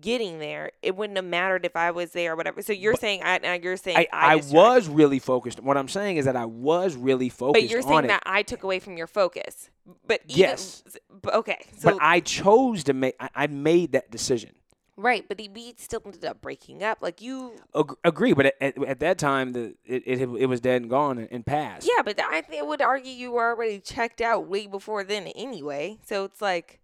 [0.00, 2.62] getting there, it wouldn't have mattered if I was there or whatever.
[2.62, 5.60] So you're saying I now you're saying I, I, I was really focused.
[5.60, 8.08] What I'm saying is that I was really focused but you're saying it.
[8.08, 9.68] that I took away from your focus.
[10.06, 10.84] But even, Yes.
[11.26, 13.16] okay, so but I chose to make.
[13.18, 14.52] I, I made that decision.
[14.96, 16.98] Right, but the we still ended up breaking up.
[17.00, 20.60] Like you, Ag- agree, but at, at, at that time, the it, it it was
[20.60, 21.88] dead and gone and, and passed.
[21.88, 25.98] Yeah, but I I would argue you were already checked out way before then anyway.
[26.04, 26.80] So it's like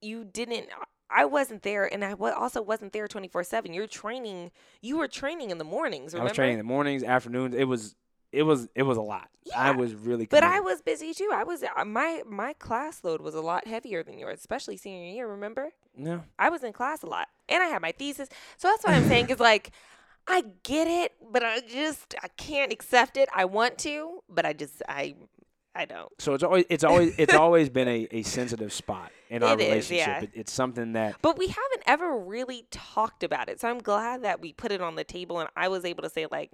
[0.00, 0.68] you didn't.
[1.14, 3.74] I wasn't there, and I also wasn't there twenty four seven.
[3.74, 4.50] You're training.
[4.80, 6.14] You were training in the mornings.
[6.14, 7.54] I was training in the mornings, afternoons.
[7.54, 7.94] It was
[8.32, 9.28] it was it was a lot.
[9.44, 9.58] Yeah.
[9.60, 10.26] I was really.
[10.26, 10.42] But.
[10.42, 11.30] I was busy too.
[11.32, 15.12] I was uh, my my class load was a lot heavier than yours, especially senior
[15.12, 15.28] year.
[15.28, 15.70] Remember?
[15.96, 16.20] yeah.
[16.38, 18.28] I was in class a lot, and I had my thesis.
[18.56, 19.70] So that's what I'm saying is like.
[20.24, 23.28] I get it, but I just I can't accept it.
[23.34, 25.16] I want to, but I just I
[25.74, 26.12] I don't.
[26.20, 29.60] So it's always it's always it's always been a, a sensitive spot in our It
[29.60, 30.06] is, relationship.
[30.06, 30.22] yeah.
[30.22, 33.60] It, it's something that But we haven't ever really talked about it.
[33.60, 36.08] So I'm glad that we put it on the table and I was able to
[36.10, 36.52] say, like,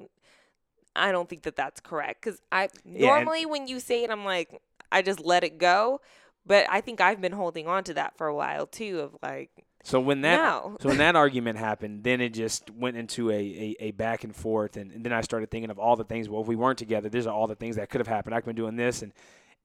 [0.99, 2.23] I don't think that that's correct.
[2.23, 5.59] Because I Yeah, and- normally, when you say it, I'm like, I just let it
[5.59, 6.01] go.
[6.47, 9.51] But I think I've been holding on to that for a while too, of like,
[9.85, 10.77] so when that no.
[10.81, 14.35] so when that argument happened, then it just went into a, a, a back and
[14.35, 16.29] forth, and, and then I started thinking of all the things.
[16.29, 18.35] Well, if we weren't together, these are all the things that could have happened.
[18.35, 19.13] I've been doing this, and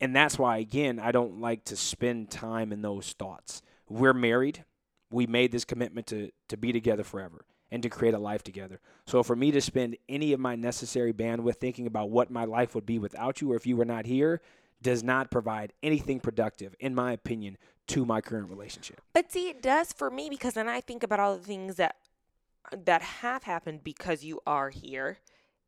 [0.02, 3.62] and that's why again I don't like to spend time in those thoughts.
[3.90, 4.66] We're married.
[5.10, 8.80] We made this commitment to to be together forever and to create a life together.
[9.08, 12.76] So for me to spend any of my necessary bandwidth thinking about what my life
[12.76, 14.42] would be without you or if you were not here
[14.84, 17.58] does not provide anything productive, in my opinion,
[17.88, 19.02] to my current relationship.
[19.12, 21.96] But see, it does for me because then I think about all the things that
[22.86, 25.18] that have happened because you are here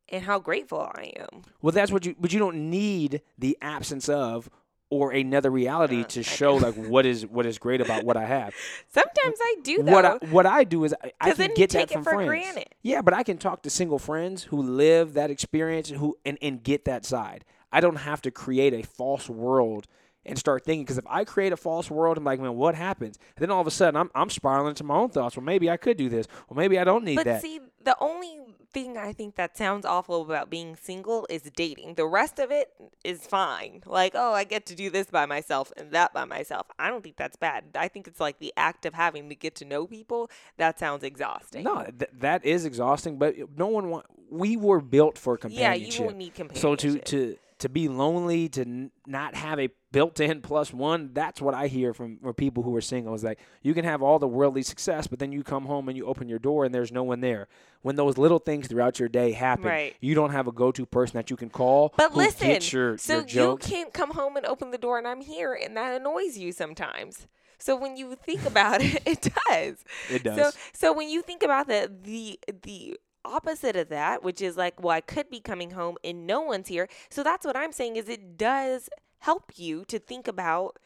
[0.08, 1.42] and how grateful I am.
[1.60, 2.14] Well, that's what you.
[2.18, 4.48] But you don't need the absence of
[4.90, 8.24] or another reality Uh, to show like what is what is great about what I
[8.24, 8.54] have.
[8.88, 9.92] Sometimes I do though.
[9.92, 12.10] What I, what I do is I, I can get take that it from for
[12.14, 12.28] friends.
[12.28, 12.68] granted.
[12.82, 16.62] Yeah, but I can talk to single friends who live that experience who and, and
[16.62, 17.44] get that side.
[17.72, 19.86] I don't have to create a false world
[20.24, 23.18] and start thinking because if I create a false world, I'm like, man, what happens?
[23.36, 25.36] And then all of a sudden, I'm I'm spiraling into my own thoughts.
[25.36, 26.26] Well, maybe I could do this.
[26.48, 27.42] Well, maybe I don't need But that.
[27.42, 28.38] see, the only
[28.76, 31.94] thing I think that sounds awful about being single is dating.
[31.94, 32.68] The rest of it
[33.02, 33.82] is fine.
[33.86, 36.66] Like, oh, I get to do this by myself and that by myself.
[36.78, 37.64] I don't think that's bad.
[37.74, 40.30] I think it's like the act of having to get to know people.
[40.58, 41.64] That sounds exhausting.
[41.64, 43.18] No, th- that is exhausting.
[43.18, 44.04] But no one want.
[44.28, 45.92] We were built for companionship.
[45.92, 46.60] Yeah, you will need companionship.
[46.60, 51.40] So to to to be lonely, to n- not have a built-in plus one, that's
[51.40, 53.14] what I hear from, from people who are single.
[53.14, 55.96] Is like you can have all the worldly success, but then you come home and
[55.96, 57.48] you open your door and there's no one there.
[57.82, 59.94] When those little things throughout your day happen, Right.
[60.00, 61.94] you don't have a go-to person that you can call.
[61.96, 65.20] But listen, your, so your you can't come home and open the door and I'm
[65.20, 67.26] here, and that annoys you sometimes.
[67.58, 69.82] So when you think about it, it does.
[70.10, 70.36] It does.
[70.54, 74.82] So so when you think about the the the opposite of that, which is like,
[74.82, 76.88] well, I could be coming home and no one's here.
[77.10, 78.88] So that's what I'm saying is it does
[79.20, 80.78] help you to think about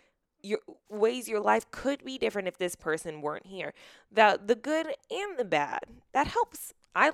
[0.43, 3.75] your ways your life could be different if this person weren't here.
[4.11, 5.81] The the good and the bad.
[6.13, 6.75] That helps.
[6.95, 7.13] I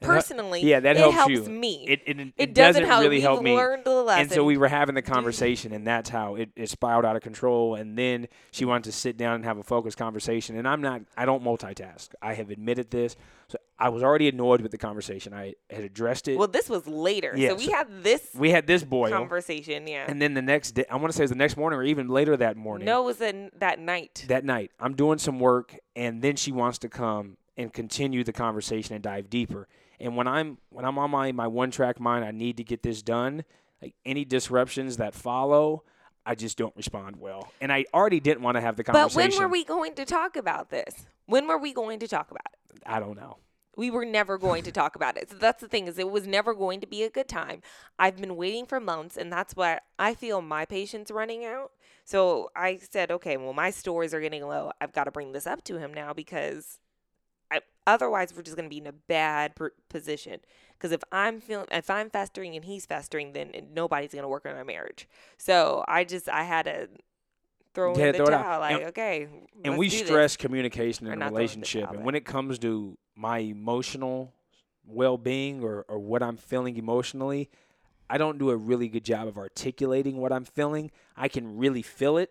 [0.00, 1.42] personally yeah, that it helps helps you.
[1.44, 1.84] me.
[1.86, 3.54] It, it, it, It doesn't doesn't help really help me.
[3.54, 4.22] learned the lesson.
[4.22, 5.12] And so we were having the mm-hmm.
[5.12, 7.74] conversation, and that's how it, it spiraled out of control.
[7.74, 10.56] And then she wanted to sit down and have a focused conversation.
[10.56, 12.08] And I'm not, I don't multitask.
[12.22, 13.16] I have admitted this.
[13.48, 15.32] So I was already annoyed with the conversation.
[15.32, 16.36] I had addressed it.
[16.36, 17.32] well, this was later.
[17.34, 19.10] Yeah, so we so had this we had this boil.
[19.10, 19.86] conversation.
[19.86, 20.04] Yeah.
[20.06, 21.82] And then the next day, I want to say it was the next morning or
[21.82, 22.84] even later that morning.
[22.84, 24.26] no, it was in that night.
[24.28, 28.32] That night, I'm doing some work, and then she wants to come and continue the
[28.34, 29.66] conversation and dive deeper.
[29.98, 32.82] And when I'm when I'm on my my one track mind, I need to get
[32.82, 33.44] this done.
[33.80, 35.84] Like any disruptions that follow,
[36.26, 37.50] I just don't respond well.
[37.62, 39.30] And I already didn't want to have the conversation.
[39.30, 41.06] But when were we going to talk about this?
[41.24, 42.82] When were we going to talk about it?
[42.84, 43.38] I don't know.
[43.76, 45.30] We were never going to talk about it.
[45.30, 47.62] So that's the thing is it was never going to be a good time.
[47.98, 51.70] I've been waiting for months and that's why I feel my patience running out.
[52.04, 54.72] So I said, okay, well my stores are getting low.
[54.80, 56.80] I've got to bring this up to him now because
[57.50, 59.52] I otherwise we're just going to be in a bad
[59.88, 60.40] position.
[60.72, 64.46] Because if I'm feeling, if I'm festering and he's festering, then nobody's going to work
[64.46, 65.08] on our marriage.
[65.36, 66.88] So I just, I had to
[67.74, 68.42] throw Yeah, in the throw it out.
[68.42, 68.60] towel.
[68.60, 69.28] Like, And- okay,
[69.64, 70.06] and we do this.
[70.06, 74.32] stress communication in a not throwing the relationship and when it comes to my emotional
[74.86, 77.48] well-being or, or what i'm feeling emotionally
[78.08, 81.82] i don't do a really good job of articulating what i'm feeling i can really
[81.82, 82.30] feel it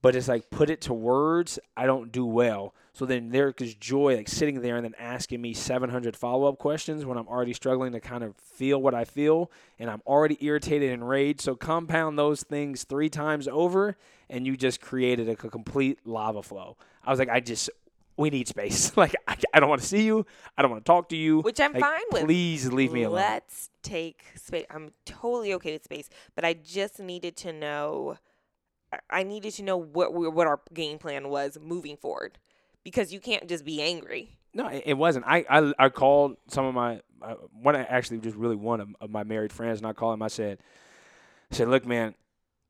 [0.00, 3.74] but it's like put it to words i don't do well so then there is
[3.74, 7.92] joy like sitting there and then asking me 700 follow-up questions when i'm already struggling
[7.92, 12.16] to kind of feel what i feel and i'm already irritated and enraged so compound
[12.18, 13.96] those things three times over
[14.30, 17.70] and you just created a complete lava flow i was like i just
[18.16, 20.88] we need space like i, I don't want to see you i don't want to
[20.88, 22.24] talk to you Which I'm Like, fine with.
[22.24, 24.66] please leave me alone Let's take space.
[24.70, 28.16] I'm totally okay with space, but I just needed to know.
[28.92, 32.38] I- I needed to know what we, what our game plan was moving forward,
[32.84, 34.36] because you can't just be angry.
[34.52, 35.24] No, it wasn't.
[35.26, 39.10] I, I, I called some of my uh, one actually just really one of, of
[39.10, 40.22] my married friends, and I called him.
[40.22, 40.58] I said,
[41.50, 42.14] I said, look, man,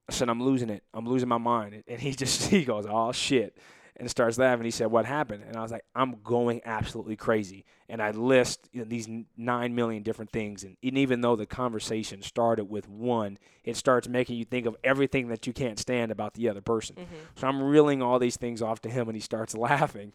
[0.08, 0.82] I said I'm losing it.
[0.94, 1.82] I'm losing my mind.
[1.86, 3.58] And he just he goes, oh shit,
[3.98, 4.64] and starts laughing.
[4.64, 5.44] He said, what happened?
[5.46, 7.64] And I was like, I'm going absolutely crazy.
[7.88, 11.46] And I list you know, these nine million different things, and, and even though the
[11.46, 16.12] conversation started with one, it starts making you think of everything that you can't stand
[16.12, 16.96] about the other person.
[16.96, 17.14] Mm-hmm.
[17.36, 20.12] So I'm reeling all these things off to him, and he starts laughing.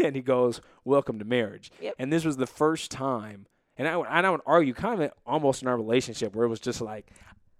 [0.00, 1.96] And he goes, "Welcome to marriage." Yep.
[1.98, 5.10] And this was the first time, and I would, and I would argue, kind of
[5.26, 7.10] almost in our relationship, where it was just like,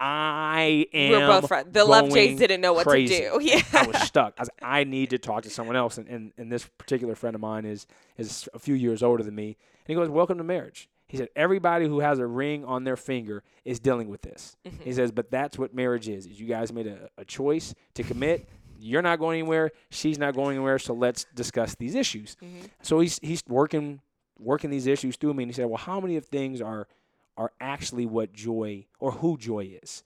[0.04, 1.12] I am.
[1.12, 1.68] We're both friends.
[1.70, 3.18] The Love Jays didn't know what crazy.
[3.18, 3.38] to do.
[3.40, 3.62] Yeah.
[3.72, 4.34] I was stuck.
[4.36, 5.96] I was like, I need to talk to someone else.
[5.96, 7.86] And, and, and this particular friend of mine is
[8.18, 9.46] is a few years older than me.
[9.46, 10.88] And he goes, Welcome to marriage.
[11.06, 14.56] He said, Everybody who has a ring on their finger is dealing with this.
[14.66, 14.82] Mm-hmm.
[14.82, 18.02] He says, But that's what marriage is, is you guys made a, a choice to
[18.02, 18.48] commit.
[18.80, 19.70] You're not going anywhere.
[19.90, 20.80] She's not going anywhere.
[20.80, 22.36] So let's discuss these issues.
[22.42, 22.66] Mm-hmm.
[22.82, 24.00] So he's he's working
[24.36, 25.44] working these issues through me.
[25.44, 26.88] And he said, Well, how many of things are
[27.36, 30.02] are actually what joy or who joy is?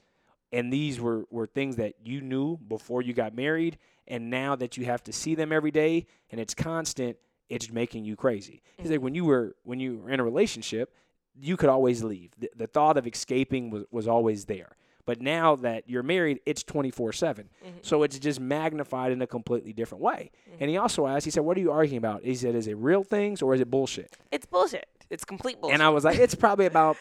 [0.52, 4.76] and these were, were things that you knew before you got married and now that
[4.76, 7.16] you have to see them every day and it's constant
[7.48, 8.60] it's making you crazy.
[8.76, 9.04] He's like mm-hmm.
[9.04, 10.92] when you were when you were in a relationship
[11.38, 12.32] you could always leave.
[12.38, 14.76] The, the thought of escaping was, was always there.
[15.04, 17.76] But now that you're married it's 24 7 mm-hmm.
[17.82, 20.30] so it's just magnified in a completely different way.
[20.46, 20.68] And mm-hmm.
[20.68, 22.24] he also asked he said what are you arguing about?
[22.24, 24.16] He said is it real things or is it bullshit?
[24.32, 24.88] It's bullshit.
[25.10, 25.74] It's complete bullshit.
[25.74, 26.96] and I was like, it's probably about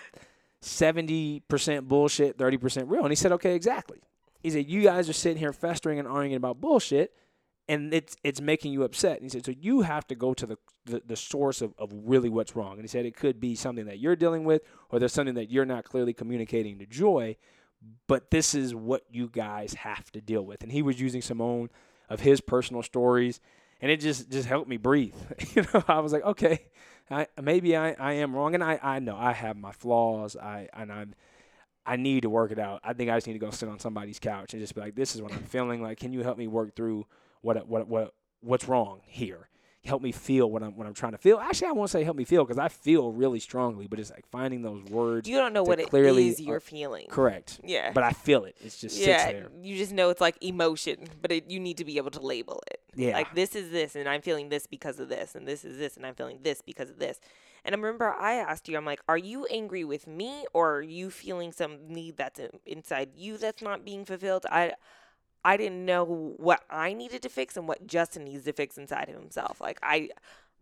[0.62, 3.04] 70% bullshit, 30% real.
[3.04, 4.00] And he said, okay, exactly.
[4.42, 7.14] He said, you guys are sitting here festering and arguing about bullshit,
[7.68, 9.18] and it's it's making you upset.
[9.18, 11.92] And he said, so you have to go to the, the, the source of, of
[11.92, 12.74] really what's wrong.
[12.74, 15.50] And he said, it could be something that you're dealing with, or there's something that
[15.50, 17.38] you're not clearly communicating to Joy,
[18.08, 20.62] but this is what you guys have to deal with.
[20.62, 21.70] And he was using some own
[22.10, 23.40] of his personal stories,
[23.82, 25.16] and it just just helped me breathe.
[25.56, 26.68] you know, I was like, okay,
[27.10, 30.36] I, maybe I, I am wrong, and I, I know I have my flaws.
[30.36, 31.16] I and I'm
[31.86, 32.82] I need to work it out.
[32.84, 34.96] I think I just need to go sit on somebody's couch and just be like,
[34.96, 35.82] this is what I'm feeling.
[35.84, 37.06] Like, can you help me work through
[37.42, 39.50] what what what what's wrong here?
[39.86, 41.38] Help me feel what I'm what I'm trying to feel.
[41.38, 44.26] Actually, I won't say help me feel because I feel really strongly, but it's like
[44.28, 45.30] finding those words.
[45.30, 47.08] you don't know what it clearly is you're ar- feeling.
[47.10, 47.60] Correct.
[47.64, 47.92] Yeah.
[47.94, 48.56] But I feel it.
[48.62, 49.48] It's just sits yeah, there.
[49.62, 52.64] you just know it's like emotion, but it, you need to be able to label
[52.72, 52.82] it.
[52.96, 53.14] Yeah.
[53.14, 55.98] Like this is this, and I'm feeling this because of this, and this is this,
[55.98, 57.20] and I'm feeling this because of this.
[57.66, 60.82] And I remember I asked you, I'm like, are you angry with me, or are
[60.82, 64.46] you feeling some need that's inside you that's not being fulfilled?
[64.52, 64.74] I,
[65.46, 69.08] I didn't know what I needed to fix and what Justin needs to fix inside
[69.10, 69.62] of himself.
[69.62, 70.10] Like I,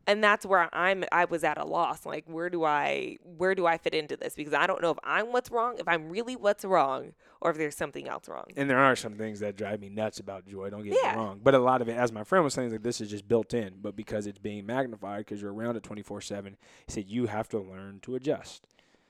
[0.05, 1.05] and that's where I'm.
[1.13, 2.05] I was at a loss.
[2.05, 4.35] Like where do I, where do I fit into this?
[4.35, 7.57] Because I don't know if I'm what's wrong, if I'm really what's wrong, or if
[7.57, 8.43] there's something else wrong.
[8.57, 10.69] And there are some things that drive me nuts about joy.
[10.69, 11.11] Don't get Yeah.
[11.13, 11.39] me wrong.
[11.41, 13.53] But a lot of it, as my friend was saying, like this is just built
[13.53, 13.75] in.
[13.81, 17.47] But because it's being magnified, because you're around it 24 seven, he said you have
[17.49, 18.67] to learn to adjust.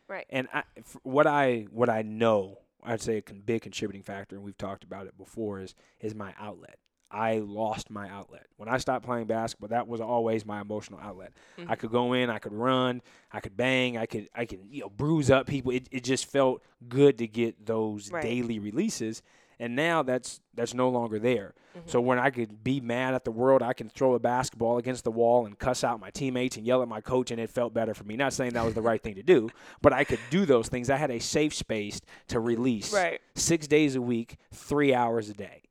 [0.08, 0.28] Right.
[0.30, 4.36] And I, f- what I what I know, I'd say a con- big contributing factor,
[4.36, 6.78] and we've talked about it before, is is my outlet.
[7.14, 9.70] I lost my outlet when I stopped playing basketball.
[9.70, 11.32] That was always my emotional outlet.
[11.68, 11.96] I could mm-hmm.
[11.96, 15.30] go in, I could run, I could bang, I could I could you know bruise
[15.30, 15.72] up people.
[15.72, 18.24] It it just felt good to get those Right.
[18.24, 19.22] daily releases.
[19.60, 21.54] And now that's that's no longer there.
[21.78, 21.90] Mm-hmm.
[21.90, 25.04] So when I could be mad at the world, I can throw a basketball against
[25.04, 27.74] the wall and cuss out my teammates and yell at my coach, and it felt
[27.74, 28.16] better for me.
[28.16, 29.50] Not saying that was the right thing to do,
[29.82, 30.90] but I could do those things.
[30.90, 33.20] I had a safe space to release Right.
[33.36, 35.64] six days a week, three hours a day.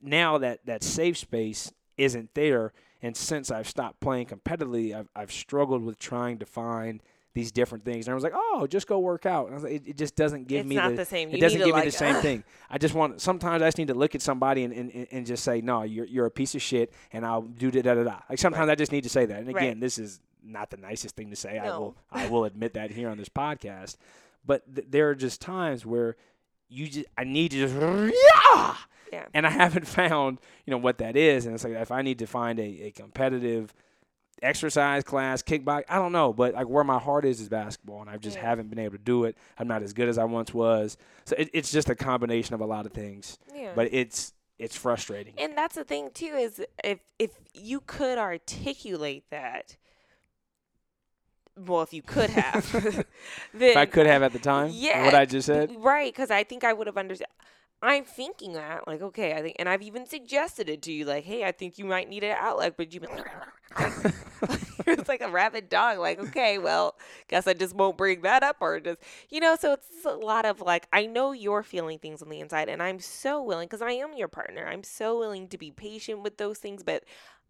[0.00, 5.32] Now that that safe space isn't there, and since I've stopped playing competitively, I've, I've
[5.32, 8.06] struggled with trying to find these different things.
[8.06, 9.46] And I was like, oh, just go work out.
[9.46, 11.28] And I was like, it, it just doesn't give It's me the, the same.
[11.28, 12.42] It You doesn't give me the same thing.
[12.68, 13.20] I just want.
[13.20, 16.06] Sometimes I just need to look at somebody and, and, and just say, no, you're
[16.06, 18.18] you're a piece of shit, and I'll do da da da da.
[18.28, 19.38] Like sometimes I just need to say that.
[19.38, 19.62] And Right.
[19.64, 21.58] again, this is not the nicest thing to say.
[21.58, 23.96] I will I will admit that here on this podcast.
[24.44, 26.16] But th- there are just times where
[26.68, 28.76] you just I need to just yeah,
[29.12, 29.26] Yeah.
[29.34, 31.46] and I haven't found you know what that is.
[31.46, 33.72] And it's like if I need to find a, a competitive
[34.42, 38.10] exercise class, kickbox, I don't know, but like where my heart is is basketball, and
[38.10, 38.42] I just Yeah.
[38.46, 39.36] haven't been able to do it.
[39.58, 42.60] I'm not as good as I once was, so it, it's just a combination of
[42.60, 43.38] a lot of things.
[43.54, 43.72] Yeah.
[43.74, 45.34] But it's it's frustrating.
[45.38, 49.76] And that's the thing too is if if you could articulate that,
[51.56, 52.70] well, if you could have,
[53.54, 55.74] then if I could have at the time, yeah, what I just said.
[55.78, 56.12] right?
[56.12, 57.26] Because I think I would have understood.
[57.82, 61.24] I'm thinking that, like, okay, I think, and I've even suggested it to you, like,
[61.24, 63.24] hey, I think you might need an outlet, but you've been
[64.86, 66.96] it's like a rabid dog, like, okay, well,
[67.28, 68.98] guess I just won't bring that up, or just,
[69.30, 72.40] you know, so it's a lot of like, I know you're feeling things on the
[72.40, 75.70] inside, and I'm so willing, because I am your partner, I'm so willing to be
[75.70, 77.04] patient with those things, but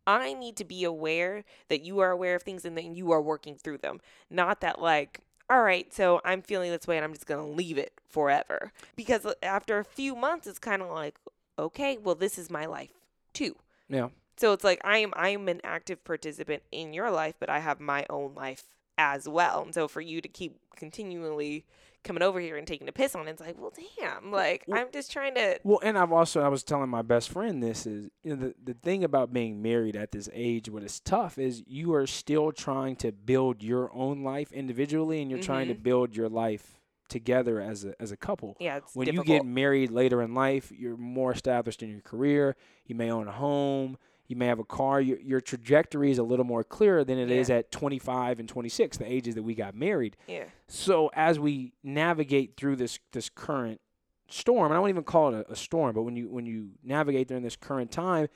[0.07, 3.23] I need to be aware that you are aware of things and then you are
[3.23, 4.01] working through them.
[4.31, 7.57] Not that, like, all right, so I'm feeling this way and I'm just going to
[7.57, 8.73] leave it forever.
[8.95, 11.17] Because uh, after a few months, it's kind of like,
[11.59, 12.93] okay, well, this is my life
[13.35, 13.57] too.
[13.89, 14.11] Yeah.
[14.37, 17.59] So it's like I am I am an active participant in your life, but I
[17.59, 18.63] have my own life
[18.97, 19.63] as well.
[19.63, 21.67] And so for you to keep continually
[22.03, 24.31] coming over here and taking a piss on it, it's like, well, damn.
[24.33, 25.59] Like Well- I'm just trying to.
[25.65, 28.55] Well, and I've also I was telling my best friend this is you know the
[28.63, 32.53] the thing about being married at this age, what is tough is you are still
[32.53, 35.83] trying to build your own life individually, and you're trying to Mhm.
[35.83, 36.77] build your life
[37.09, 38.57] together as a as a couple.
[38.61, 39.27] Yeah, it's when difficult.
[39.29, 42.57] you get married later in life, you're more established in your career.
[42.87, 43.99] You may own a home.
[44.31, 45.01] You may have a car.
[45.01, 47.57] Your, your trajectory is a little more clear than it is Yeah.
[47.57, 50.17] at 25 and 26, the ages that we got married.
[50.29, 50.45] yeah.
[50.69, 53.81] So as we navigate through this this current
[54.29, 56.71] storm, and I won't even call it a, a storm, but when you when you
[56.85, 58.29] navigate during this current time,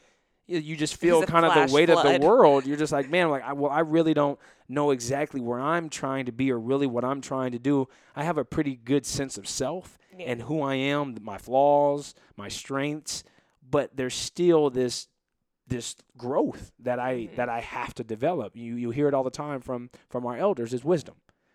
[0.49, 2.67] you, you just feel kind of the weight of the world.
[2.67, 4.37] You're just like, man, like I, well, I really don't
[4.69, 7.87] know exactly where I'm trying to be or really what I'm trying to do.
[8.17, 10.27] I have a pretty good sense of self Yeah.
[10.27, 13.23] and who I am, my flaws, my strengths,
[13.71, 15.07] but there's still this
[15.67, 17.37] this growth that I Mhm.
[17.37, 18.57] that I have to develop.
[18.57, 21.15] You you hear it all the time from from our elders is wisdom.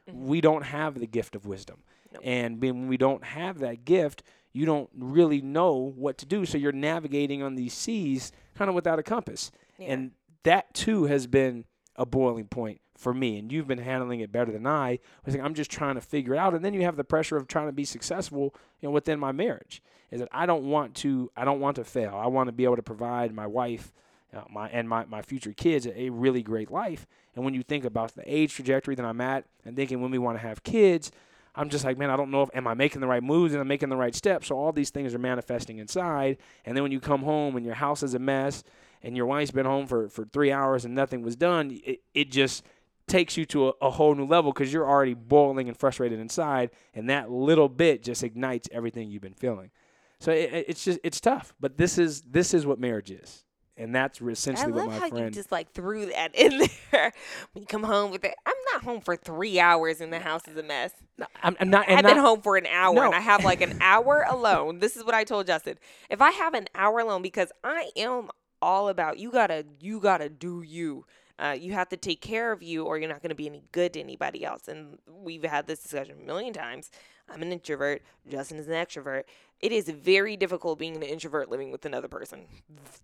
[0.10, 0.14] Mhm.
[0.26, 1.84] We don't have the gift of wisdom.
[2.12, 2.22] Nope.
[2.26, 6.46] And when we don't have that gift, you don't really know what to do.
[6.46, 9.52] So you're navigating on these seas kind of without a compass.
[9.78, 9.94] Yeah.
[9.94, 10.12] And
[10.44, 13.38] that too has been a boiling point for me.
[13.38, 14.90] And you've been handling it better than I.
[14.94, 16.56] I was like, I'm just trying to figure it out.
[16.56, 19.32] And then you have the pressure of trying to be successful, you know, within my
[19.32, 19.84] marriage.
[20.12, 22.16] Is that I don't want to I don't want to fail.
[22.16, 23.92] I want to be able to provide my wife
[24.34, 27.08] uh, my and my, my future kids a, really great life.
[27.36, 30.18] And when you think about the age trajectory that I'm at and thinking when we
[30.18, 31.12] want to have kids,
[31.56, 33.62] I'm just like, man, I don't know if am I making the right moves and
[33.62, 34.48] I'm making the right steps.
[34.48, 36.38] So all these things are manifesting inside.
[36.66, 38.64] And then when you come home and your house is a mess
[39.02, 42.32] and your wife's been home for, for three hours and nothing was done, it, it
[42.32, 42.64] just
[43.08, 46.70] takes you to a, a whole new level because you're already boiling and frustrated inside.
[46.94, 49.72] And that little bit just ignites everything you've been feeling.
[50.20, 53.46] So it, it- it's just it's tough, but this is this is what marriage is,
[53.78, 55.34] and that's re- I essentially love what my how you friend.
[55.34, 56.60] just like threw that in
[56.92, 57.14] there.
[57.54, 60.48] when you come home with it, I'm not home for three hours and the house
[60.48, 60.92] is a mess.
[61.18, 61.90] No, I'm, I'm not.
[61.90, 63.06] I've been not- home for an hour No.
[63.06, 64.80] and I have like an hour alone.
[64.80, 65.78] This is what I told Justin.
[66.10, 68.30] If I have an hour alone, because I am
[68.62, 71.06] all about you gotta you gotta do you.
[71.42, 73.64] Uh, you have to take care of you, or you're not going to be any
[73.72, 74.68] good to anybody else.
[74.68, 76.92] And we've had this discussion a million times.
[77.32, 78.02] I'm an introvert.
[78.30, 79.24] Justin is an extrovert.
[79.60, 82.46] It is very difficult being an introvert living with another person.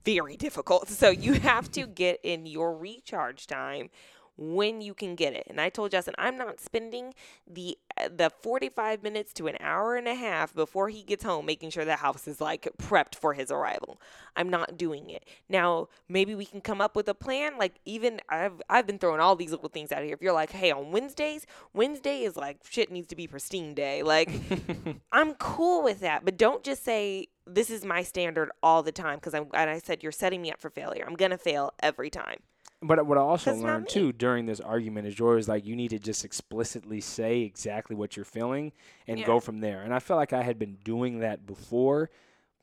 [0.06, 0.88] Very difficult.
[0.88, 3.90] So you have to get in your recharge time
[4.38, 5.46] when you can get it.
[5.50, 7.14] And I told Justin, I'm not spending
[7.48, 7.78] the
[8.10, 11.86] the 45 minutes to an hour and a half before he gets home making sure
[11.86, 14.02] the house is like prepped for his arrival.
[14.36, 15.24] I'm not doing it.
[15.48, 17.58] Now, maybe we can come up with a plan.
[17.58, 20.14] Like even I've I've been throwing all these little things out here.
[20.14, 24.04] If you're like, "Hey, on Wednesdays, Wednesday is like shit needs to be pristine day."
[24.04, 24.32] Like
[25.12, 29.18] I'm cool with that, but don't just say this is my standard all the time
[29.18, 31.06] because I'm and I said you're setting me up for failure.
[31.08, 32.40] I'm going to fail every time.
[32.88, 35.90] But what I also learned too during this argument is Joy was like, you need
[35.90, 38.72] to just explicitly say exactly what you're feeling
[39.08, 39.26] and Yeah.
[39.26, 39.82] go from there.
[39.82, 42.10] And I felt like I had been doing that before,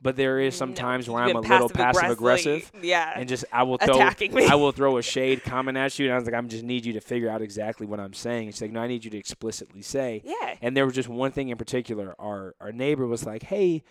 [0.00, 3.12] but there is some No, times where I'm a little passive aggressive Yeah.
[3.14, 3.98] and just I will throw.
[3.98, 6.84] I will throw a shade comment at you and I was like, I'm just need
[6.84, 8.46] you to figure out exactly what I'm saying.
[8.48, 10.22] And she's like, No, I need you to explicitly say.
[10.24, 10.56] yeah.
[10.60, 12.14] And there was just one thing in particular.
[12.18, 13.82] Our our neighbor was like, "Hey,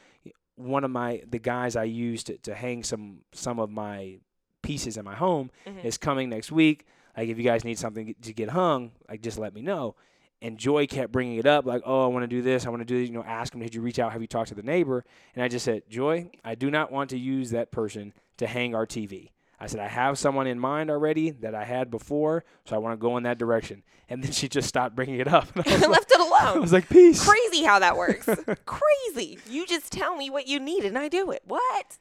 [0.55, 4.17] one of my the guys I used to, to hang some some of my
[4.61, 5.83] pieces in my home Mhm.
[5.85, 6.85] is coming next week.
[7.17, 9.95] Like, if you guys need something to get hung, like just let me know."
[10.43, 12.65] And Joy kept bringing it up, like, "Oh, I want to do this.
[12.65, 14.11] I want to do this." You know, ask him, "Did you reach out?
[14.11, 15.05] Have you talked to the neighbor?"
[15.35, 18.73] And I just said, "Joy, I do not want to use that person to hang
[18.73, 19.29] our TV.
[19.59, 22.93] I said, I have someone in mind already that I had before, so I want
[22.93, 23.83] to go in that direction.
[24.09, 25.55] And then she just stopped bringing it up.
[25.55, 26.57] And I like, Left it alone.
[26.57, 27.23] I was like, peace.
[27.23, 28.27] Crazy how that works.
[28.65, 29.37] Crazy.
[29.47, 31.43] You just tell me what you need and I do it.
[31.45, 31.99] What?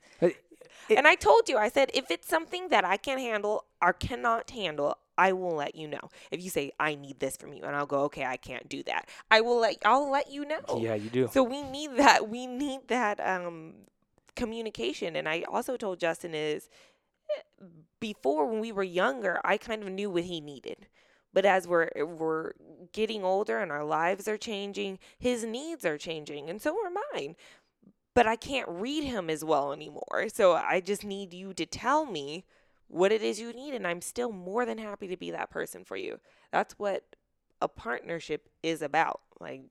[0.91, 3.93] It- and I told you, I said, if it's something that I can handle or
[3.93, 6.09] cannot handle, I will let you know.
[6.31, 8.83] If you say I need this from you, and I'll go, okay, I can't do
[8.85, 9.09] that.
[9.31, 10.79] I will let I'll let you know.
[10.79, 11.29] Yeah, you do.
[11.33, 12.29] So we need that.
[12.29, 13.75] We need that um,
[14.35, 15.17] communication.
[15.17, 16.69] And I also told Justin is
[18.01, 20.87] before when we were younger, I kind of knew what he needed.
[21.33, 22.53] But as we're we're
[22.93, 27.37] getting older and our lives are changing, his needs are changing, and so are mine.
[28.15, 30.27] But I can't read him as well anymore.
[30.33, 32.45] So I just need you to tell me
[32.89, 35.85] what it is you need, and I'm still more than happy to be that person
[35.85, 36.19] for you.
[36.51, 37.05] That's what
[37.63, 39.21] a partnership is about.
[39.39, 39.63] Like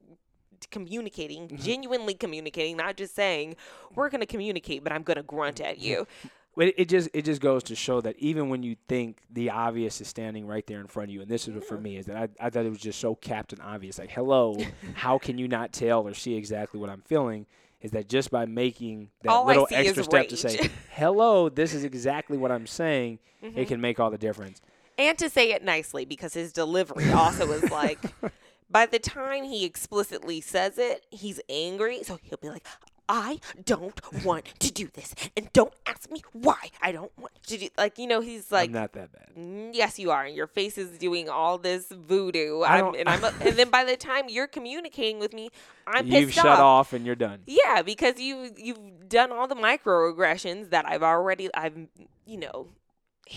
[0.72, 1.64] communicating, mm-hmm.
[1.64, 3.56] genuinely communicating, not just saying,
[3.96, 5.86] we're going to communicate, but I'm going to grunt at mm-hmm.
[5.86, 6.08] you.
[6.56, 9.50] But it, it just it just goes to show that even when you think the
[9.52, 11.84] obvious is standing right there in front of you, and this is what for mm-hmm.
[11.84, 14.00] me is that I, I thought it was just so captain obvious.
[14.00, 14.58] Like, hello,
[14.96, 17.46] how can you not tell or see exactly what I'm feeling?
[17.82, 21.84] Is that just by making that All little extra step to say, hello, this is
[21.84, 23.58] exactly what I'm saying, Mm-hmm.
[23.58, 24.60] it can make all the difference.
[24.98, 28.00] And to say it nicely because his delivery also is like,
[28.70, 32.04] by the time he explicitly says it, he's angry.
[32.04, 32.68] So he'll be like,
[33.12, 35.16] I don't want to do this.
[35.36, 38.70] And don't ask me why I don't want to do Like, you know, he's like,
[38.70, 39.30] I'm not that bad.
[39.36, 40.24] "Mm, yes, you are.
[40.24, 42.62] And your face is doing all this voodoo.
[42.62, 45.50] I I'm, and, I'm, and then by the time you're communicating with me,
[45.88, 46.60] I'm You've pissed shut off.
[46.60, 47.40] off and you're done.
[47.48, 51.88] Yeah, because you you've done all the microaggressions that I've already I've
[52.28, 52.68] you know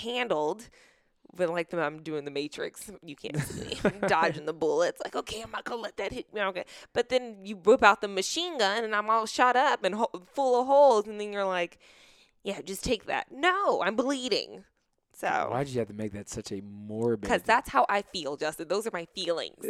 [0.04, 0.68] handled.
[1.34, 5.00] But like the, I'm doing the Matrix, you can't see me dodging the bullets.
[5.02, 6.42] Like okay, I'm not gonna let that hit me.
[6.42, 9.94] Okay, but then you whip out the machine gun and I'm all shot up and
[9.94, 11.78] ho- full of holes, and then you're like,
[12.42, 13.28] yeah, just take that.
[13.32, 14.64] No, I'm bleeding.
[15.14, 17.20] So Why'd you have to make that such a morbid?
[17.20, 18.68] because that's how I feel, Justin.
[18.68, 19.64] Those are my feelings.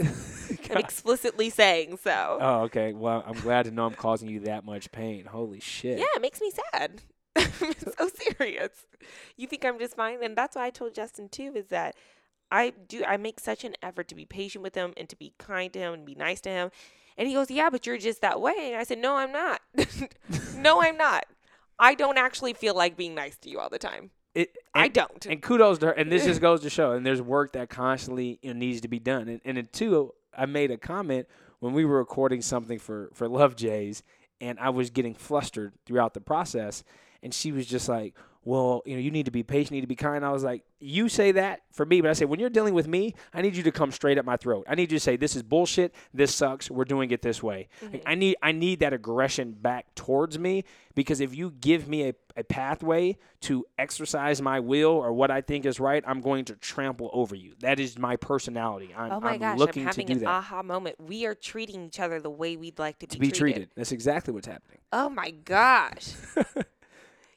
[0.71, 2.39] I'm explicitly saying so.
[2.41, 2.93] Oh, okay.
[2.93, 5.27] Well, I'm glad to know I'm causing you that much pain.
[5.27, 5.99] Holy shit.
[5.99, 7.03] Yeah, it makes me sad.
[7.71, 8.87] it's so serious.
[9.37, 11.53] You think I'm just fine, and that's why I told Justin too.
[11.55, 11.95] Is that
[12.53, 15.33] I do I make such an effort to be patient with him and to be
[15.39, 16.71] kind to him and be nice to him.
[17.17, 19.61] And he goes, "Yeah, but you're just that way." And I said, "No, I'm not.
[20.57, 21.25] no, I'm not.
[21.79, 24.11] I don't actually feel like being nice to you all the time.
[24.35, 25.93] It, I don't." And kudos to her.
[25.93, 28.89] And this just goes to show, and there's work that constantly you know, needs to
[28.89, 29.29] be done.
[29.29, 31.27] And, and then two, I made a comment
[31.61, 34.03] when we were recording something for for Love Jays,
[34.43, 36.85] and I was getting flustered throughout the process,
[37.23, 38.15] and she was just like.
[38.45, 40.25] Well, you know, you need to be patient, you need to be kind.
[40.25, 42.89] I was like, you say that for me, but I say, when you're dealing with
[42.89, 44.67] me, I need you to come straight at my throat.
[44.69, 45.95] I need you to say, this is bullshit.
[46.13, 46.69] This sucks.
[46.69, 47.69] We're doing it this way.
[47.81, 48.09] Like, mm-hmm.
[48.09, 50.65] I need, I need that aggression back towards me
[50.97, 55.41] because if you give me a, a pathway to exercise my will or what I
[55.41, 57.53] think is right, I'm going to trample over you.
[57.61, 58.93] That is my personality.
[58.97, 60.31] I'm, Oh my I'm gosh, looking I'm having to do an that.
[60.31, 60.97] aha moment.
[61.01, 63.71] We are treating each other the way we'd like to be, to be treated.
[63.77, 64.79] That's exactly what's happening.
[64.93, 66.15] Oh my gosh.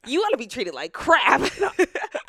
[0.07, 1.41] you want to be treated like crap.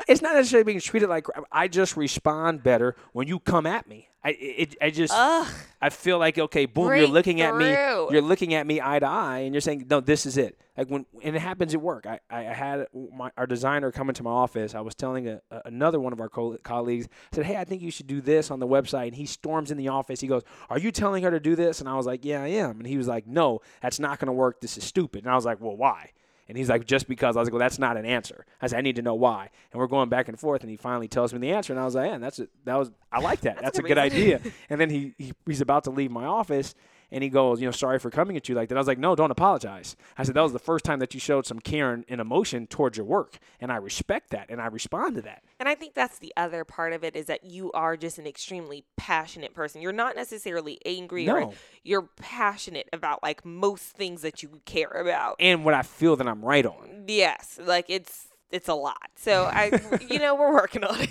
[0.08, 1.44] It's not necessarily being treated like crap.
[1.50, 4.08] I just respond better when you come at me.
[4.22, 5.48] I it, I just Ugh.
[5.82, 7.70] I feel like okay, boom, you're Break looking at me,
[8.12, 10.60] you're looking at me eye to eye, and you're saying no, this is it.
[10.76, 12.06] Like when and it happens at work.
[12.06, 14.76] I, I had my our designer come into my office.
[14.76, 17.08] I was telling a, a- another one of our co- colleagues.
[17.32, 19.08] I said, hey, I think you should do this on the website.
[19.08, 20.20] And he storms in the office.
[20.20, 21.80] He goes, are you telling her to do this?
[21.80, 22.78] And I was like, yeah, I am.
[22.78, 24.60] And he was like, no, that's not going to work.
[24.60, 25.24] This is stupid.
[25.24, 26.10] And I was like, well, why?
[26.48, 27.36] And he's like, just because.
[27.36, 28.46] I was like, well, that's not an answer.
[28.62, 29.50] I said, I need to know why.
[29.72, 31.84] And we're going back and forth, and he finally tells me the answer, and I
[31.84, 32.50] was like, yeah, that's it.
[32.64, 33.60] That was I like that.
[33.60, 34.18] that's, a a good good reason.
[34.18, 34.40] idea.
[34.70, 36.74] and then he, he he's about to leave my office,
[37.10, 38.76] and he goes, you know, sorry for coming at you like that.
[38.76, 39.96] I was like, no, don't apologize.
[40.18, 42.66] I said that was the first time that you showed some care and, and emotion
[42.66, 45.42] towards your work, and I respect that, and I respond to that.
[45.60, 48.26] And I think that's the other part of it is that you are just an
[48.26, 49.80] extremely passionate person.
[49.80, 51.54] You're not necessarily angry or No.
[51.82, 55.36] you're passionate about like most things that you care about.
[55.40, 57.04] And what I feel that I'm right on.
[57.08, 59.10] Yes, like it's it's a lot.
[59.16, 59.70] So I
[60.10, 61.10] you know, we're working on it.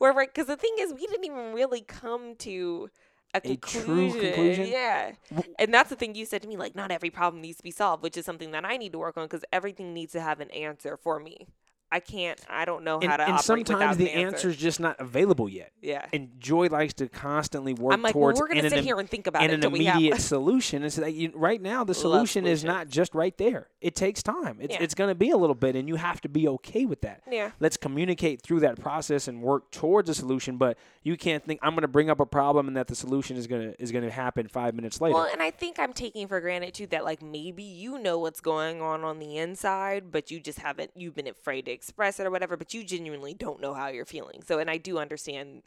[0.00, 2.88] We're right cuz the thing is we didn't even really come to
[3.34, 4.66] a A true conclusion.
[4.66, 5.12] Yeah.
[5.58, 7.70] And that's the thing you said to me like not every problem needs to be
[7.70, 10.40] solved, which is something that I need to work on cuz everything needs to have
[10.40, 11.48] an answer for me.
[11.92, 14.36] I can't I don't know And, how to and operate without sometimes the answer.
[14.36, 15.70] answer's just not available yet.
[15.80, 16.04] Yeah.
[16.12, 19.08] And Joy likes to constantly work I'm like, well, we're gonna sit an- here and
[19.08, 20.82] think about and it an immediate solution.
[20.82, 23.68] It's like you, right now the solution is not just right there.
[23.80, 24.58] It takes time.
[24.60, 24.82] It's Yeah.
[24.82, 27.22] it's going to be a little bit, and you have to be okay with that.
[27.30, 27.50] Yeah.
[27.60, 30.56] Let's communicate through that process and work towards a solution.
[30.56, 33.36] But you can't think I'm going to bring up a problem and that the solution
[33.36, 35.14] is going to is going to happen five minutes later.
[35.14, 38.40] Well, and I think I'm taking for granted too that like maybe you know what's
[38.40, 40.92] going on on the inside, but you just haven't.
[40.94, 44.04] You've been afraid to express it or whatever, but you genuinely don't know how you're
[44.04, 44.42] feeling.
[44.46, 45.62] So, and I do understand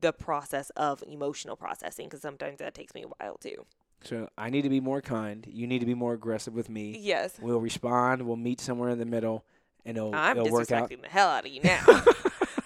[0.00, 3.66] the process of emotional processing because sometimes that takes me a while too.
[4.04, 5.44] So I need to be more kind.
[5.50, 6.96] You need to be more aggressive with me.
[7.00, 7.36] Yes.
[7.40, 8.22] We'll respond.
[8.22, 9.44] We'll meet somewhere in the middle,
[9.84, 10.88] and it'll, I'm it'll work out.
[10.88, 11.84] disrespecting the hell out of you now.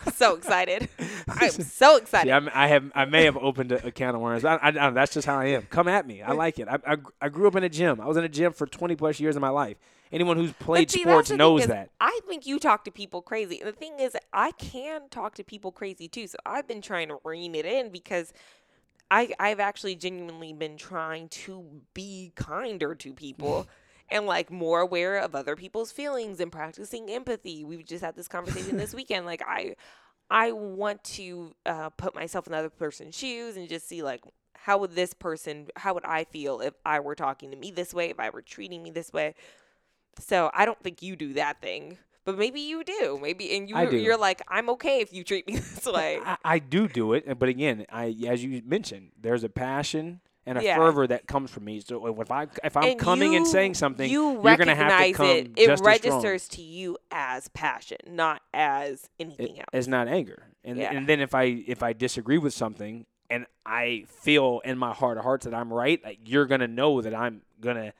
[0.15, 0.91] so excited.
[1.29, 2.29] I'm so excited.
[2.29, 4.45] See, I'm, I have I may have opened a, a can of worms.
[4.45, 5.63] I, I, I, that's just how I am.
[5.71, 6.21] Come at me.
[6.21, 6.69] I like it.
[6.69, 7.99] I, I, I grew up in a gym.
[7.99, 9.79] I was in a gym for 20 plus years of my life.
[10.13, 11.89] Anyone who's played see, sports knows that.
[11.99, 13.61] I think you talk to people crazy.
[13.61, 16.27] And the thing is, I can talk to people crazy too.
[16.27, 18.33] So I've been trying to rein it in because
[19.11, 23.67] I I've actually genuinely been trying to be kinder to people.
[24.11, 27.65] And like more aware of other people's feelings and practicing empathy.
[27.65, 29.25] We've just had this conversation this weekend.
[29.25, 29.75] Like I,
[30.29, 34.23] I want to uh, put myself in the other person's shoes and just see like
[34.53, 37.95] how would this person, how would I feel if I were talking to me this
[37.95, 39.35] way, if I were treating me this way.
[40.19, 43.19] So I don't think you do that thing, but maybe you do.
[43.21, 43.97] Maybe and you do.
[43.97, 46.21] you're like I'm okay if you treat me this way.
[46.25, 50.59] I, I do do it, but again, I as you mentioned, there's a passion and
[50.59, 50.77] a Yeah.
[50.77, 51.81] fervor that comes from me.
[51.81, 55.13] So if I if I'm And coming and saying something, you you're gonna have to
[55.13, 55.51] come it.
[55.57, 59.67] It registers to you as passion, not as anything It- else.
[59.73, 60.49] it's not anger.
[60.65, 60.93] And Yeah.
[60.93, 65.17] and then if I if I disagree with something and I feel in my heart
[65.17, 67.93] of hearts that I'm right, like you're gonna know that I'm gonna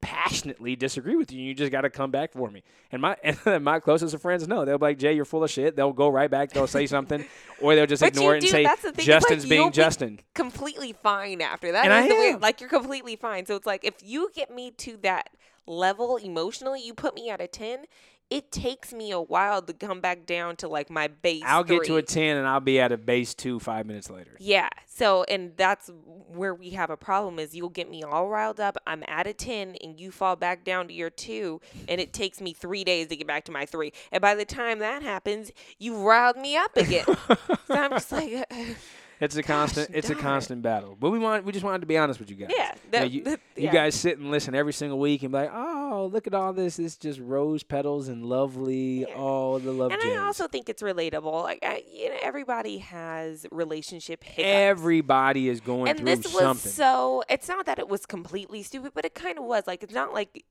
[0.00, 1.42] passionately disagree with you.
[1.42, 2.62] You just got to come back for me.
[2.92, 5.50] And my and my closest of friends know they'll be like, Jay, you're full of
[5.50, 5.76] shit.
[5.76, 6.50] They'll go right back.
[6.52, 7.24] They'll say something,
[7.60, 9.60] or they'll just ignore it and do- say that's the thing, it's like Justin's being
[9.62, 10.20] you'll be- Justin.
[10.34, 11.84] completely fine after that.
[11.84, 13.46] And I the way- like you're completely fine.
[13.46, 15.30] So it's like if you get me to that
[15.66, 17.84] level emotionally, you put me at a ten.
[18.28, 21.42] It takes me a while to come back down to like my base.
[21.46, 24.32] I'll get to a ten and I'll be at a base two five minutes later.
[24.38, 24.68] Yeah.
[24.86, 25.90] So, and that's
[26.28, 28.76] where we have a problem is you'll get me all riled up.
[28.86, 32.40] I'm at a 10 and you fall back down to your two and it takes
[32.40, 33.92] me three days to get back to my three.
[34.10, 37.04] And by the time that happens, you riled me up again.
[37.66, 38.64] so I'm just like, uh, uh.
[39.20, 39.90] It's a constant.
[39.94, 40.18] It's a it.
[40.18, 40.96] constant battle.
[40.98, 41.44] But we want.
[41.44, 42.50] We just wanted to be honest with you guys.
[42.56, 42.74] yeah.
[42.74, 45.38] You, know, that- you, that- you guys sit and listen every single week and be
[45.38, 46.78] like, "Oh, look at all this!
[46.78, 49.00] It's just rose petals and lovely.
[49.00, 49.14] Yeah.
[49.16, 51.42] Oh, the love And gems." I also think it's relatable.
[51.42, 54.46] Like, I, you know, everybody has relationship hiccups.
[54.46, 56.72] Everybody is going and through this was something.
[56.72, 59.94] so it's not that it was completely stupid but it kind of was like it's
[59.94, 60.44] not like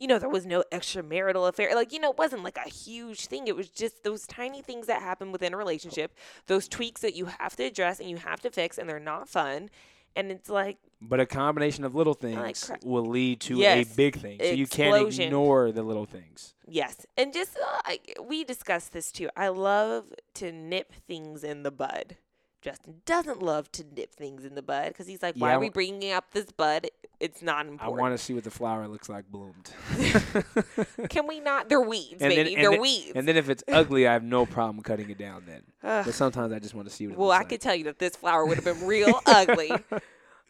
[0.00, 3.26] you know there was no extramarital affair like you know it wasn't like a huge
[3.26, 6.12] thing it was just those tiny things that happen within a relationship
[6.46, 9.28] those tweaks that you have to address and you have to fix and they're not
[9.28, 9.68] fun
[10.16, 13.92] and it's like but a combination of little things like will lead to Yes.
[13.92, 14.38] a big thing.
[14.42, 16.54] So you can't ignore the little things.
[16.66, 21.62] yes and just uh, I, we discussed this too i love to nip things in
[21.62, 22.16] the bud
[22.62, 25.60] Justin doesn't love to nip things in the bud because he's like, "Why Yeah, are
[25.60, 26.88] we bringing up this bud?
[27.18, 27.98] It's not important.
[27.98, 29.72] I want to see what the flower looks like bloomed.
[31.10, 31.68] Can we not?
[31.68, 32.54] They're weeds, And baby.
[32.54, 33.12] and They're then- weeds.
[33.14, 35.62] and then if it's ugly, I have no problem cutting it down then.
[36.04, 37.48] But sometimes I just want to see what it well, I like.
[37.50, 39.72] could tell you that this flower would have been real ugly.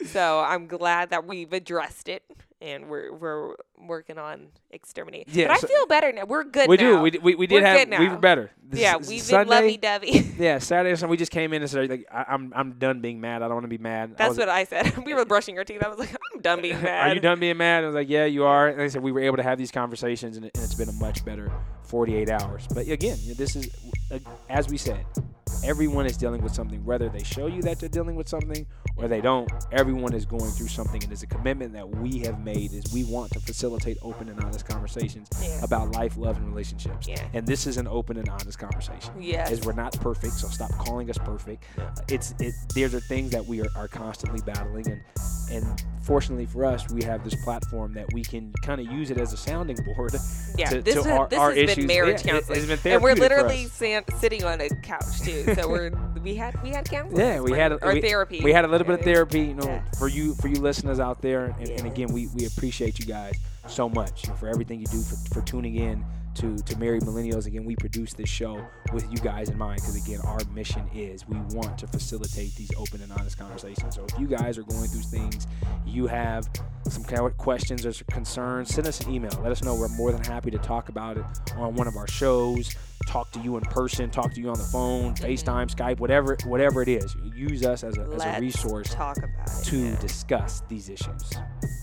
[0.07, 2.23] So I'm glad that we've addressed it
[2.61, 5.33] and we're we're working on exterminating.
[5.33, 6.25] Yeah, but I feel better now.
[6.25, 6.83] We're good we now.
[6.83, 7.01] do.
[7.01, 7.99] We, we, we did We're have.
[7.99, 8.51] We were better.
[8.63, 10.33] This yeah, we've Sunday, been lovey dovey.
[10.37, 13.19] Yeah, Saturday Sunday, we just came in and said, like, I, I'm I'm done being
[13.19, 13.41] mad.
[13.41, 14.11] I don't want to be mad.
[14.11, 14.97] I That's was- what I said.
[15.05, 15.83] we were brushing our teeth.
[15.83, 17.07] I was like, I'm done being mad.
[17.09, 17.83] Are you done being mad?
[17.83, 18.67] I was like, yeah, you are.
[18.67, 20.89] And they said we were able to have these conversations, and, it, and it's been
[20.89, 21.51] a much better
[21.91, 22.65] 48 hours.
[22.73, 23.69] But again, this is,
[24.49, 25.05] as we said,
[25.65, 26.83] everyone is dealing with something.
[26.85, 28.65] Whether they show you that they're dealing with something
[28.95, 31.03] or they don't, everyone is going through something.
[31.03, 34.41] And it's a commitment that we have made is we want to facilitate open and
[34.41, 35.63] honest conversations Yeah.
[35.65, 37.09] about life, love, and relationships.
[37.09, 37.21] Yeah.
[37.33, 39.11] And this is an open and honest conversation.
[39.19, 39.51] Yes.
[39.51, 41.65] As we're not perfect, so stop calling us perfect.
[42.07, 42.53] It's it.
[42.73, 45.01] There's are things that we are, are constantly battling, and
[45.51, 49.17] and fortunately for us, we have this platform that we can kind of use it
[49.17, 50.13] as a sounding board.
[50.57, 51.75] Yeah, to, this, to is, our, this our has issues.
[51.77, 55.55] been marriage Yeah, counseling, been and we're literally san- sitting on a couch too.
[55.55, 55.91] So we're
[56.21, 57.25] we had we had counseling.
[57.25, 58.41] Yeah, we had a, or we, therapy.
[58.43, 59.83] We had a little bit of therapy, you know, Yeah.
[59.97, 61.55] for you for you listeners out there.
[61.61, 63.35] And, and again, we, we appreciate you guys
[63.69, 66.03] so much for everything you do for, for tuning in
[66.35, 67.45] to to Married Millennials.
[67.45, 71.27] Again, we produce this show with you guys in mind because again, our mission is
[71.27, 73.95] we want to facilitate these open and honest conversations.
[73.95, 75.47] So if you guys are going through things,
[75.85, 76.49] you have
[76.89, 79.31] some kind of questions or concerns, send us an email.
[79.41, 79.75] Let us know.
[79.75, 81.25] We're more than happy to talk about it
[81.55, 82.75] on one of our shows.
[83.07, 84.09] Talk to you in person.
[84.09, 85.25] Talk to you on the phone, mm-hmm.
[85.25, 87.15] FaceTime, Skype, whatever whatever it is.
[87.35, 89.65] Use us as a, as a resource talk about it.
[89.65, 89.95] to yeah.
[89.99, 91.31] discuss these issues.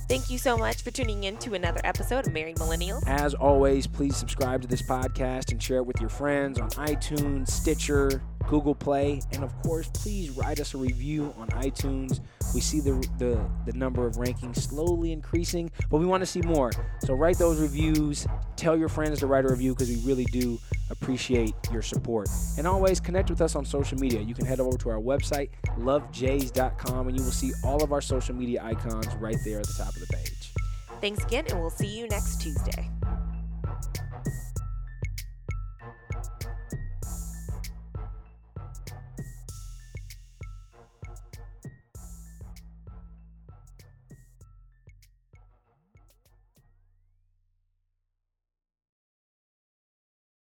[0.09, 3.07] Thank you so much for tuning in to another episode of Married Millennials.
[3.07, 7.49] As always, please subscribe to this podcast and share it with your friends on iTunes,
[7.49, 12.21] Stitcher, Google Play, and of course, please write us a review on iTunes.
[12.55, 16.41] We see the the, the number of rankings slowly increasing, but we want to see
[16.41, 16.73] more.
[17.01, 18.27] So write those reviews.
[18.57, 20.59] Tell your friends to write a review because we really do
[20.91, 22.29] appreciate your support.
[22.57, 24.21] And always connect with us on social media.
[24.21, 28.01] You can head over to our website, lovejays.com, and you will see all of our
[28.01, 30.53] social media icons right there at the top of the page.
[31.01, 32.91] Thanks again, and we'll see you next Tuesday.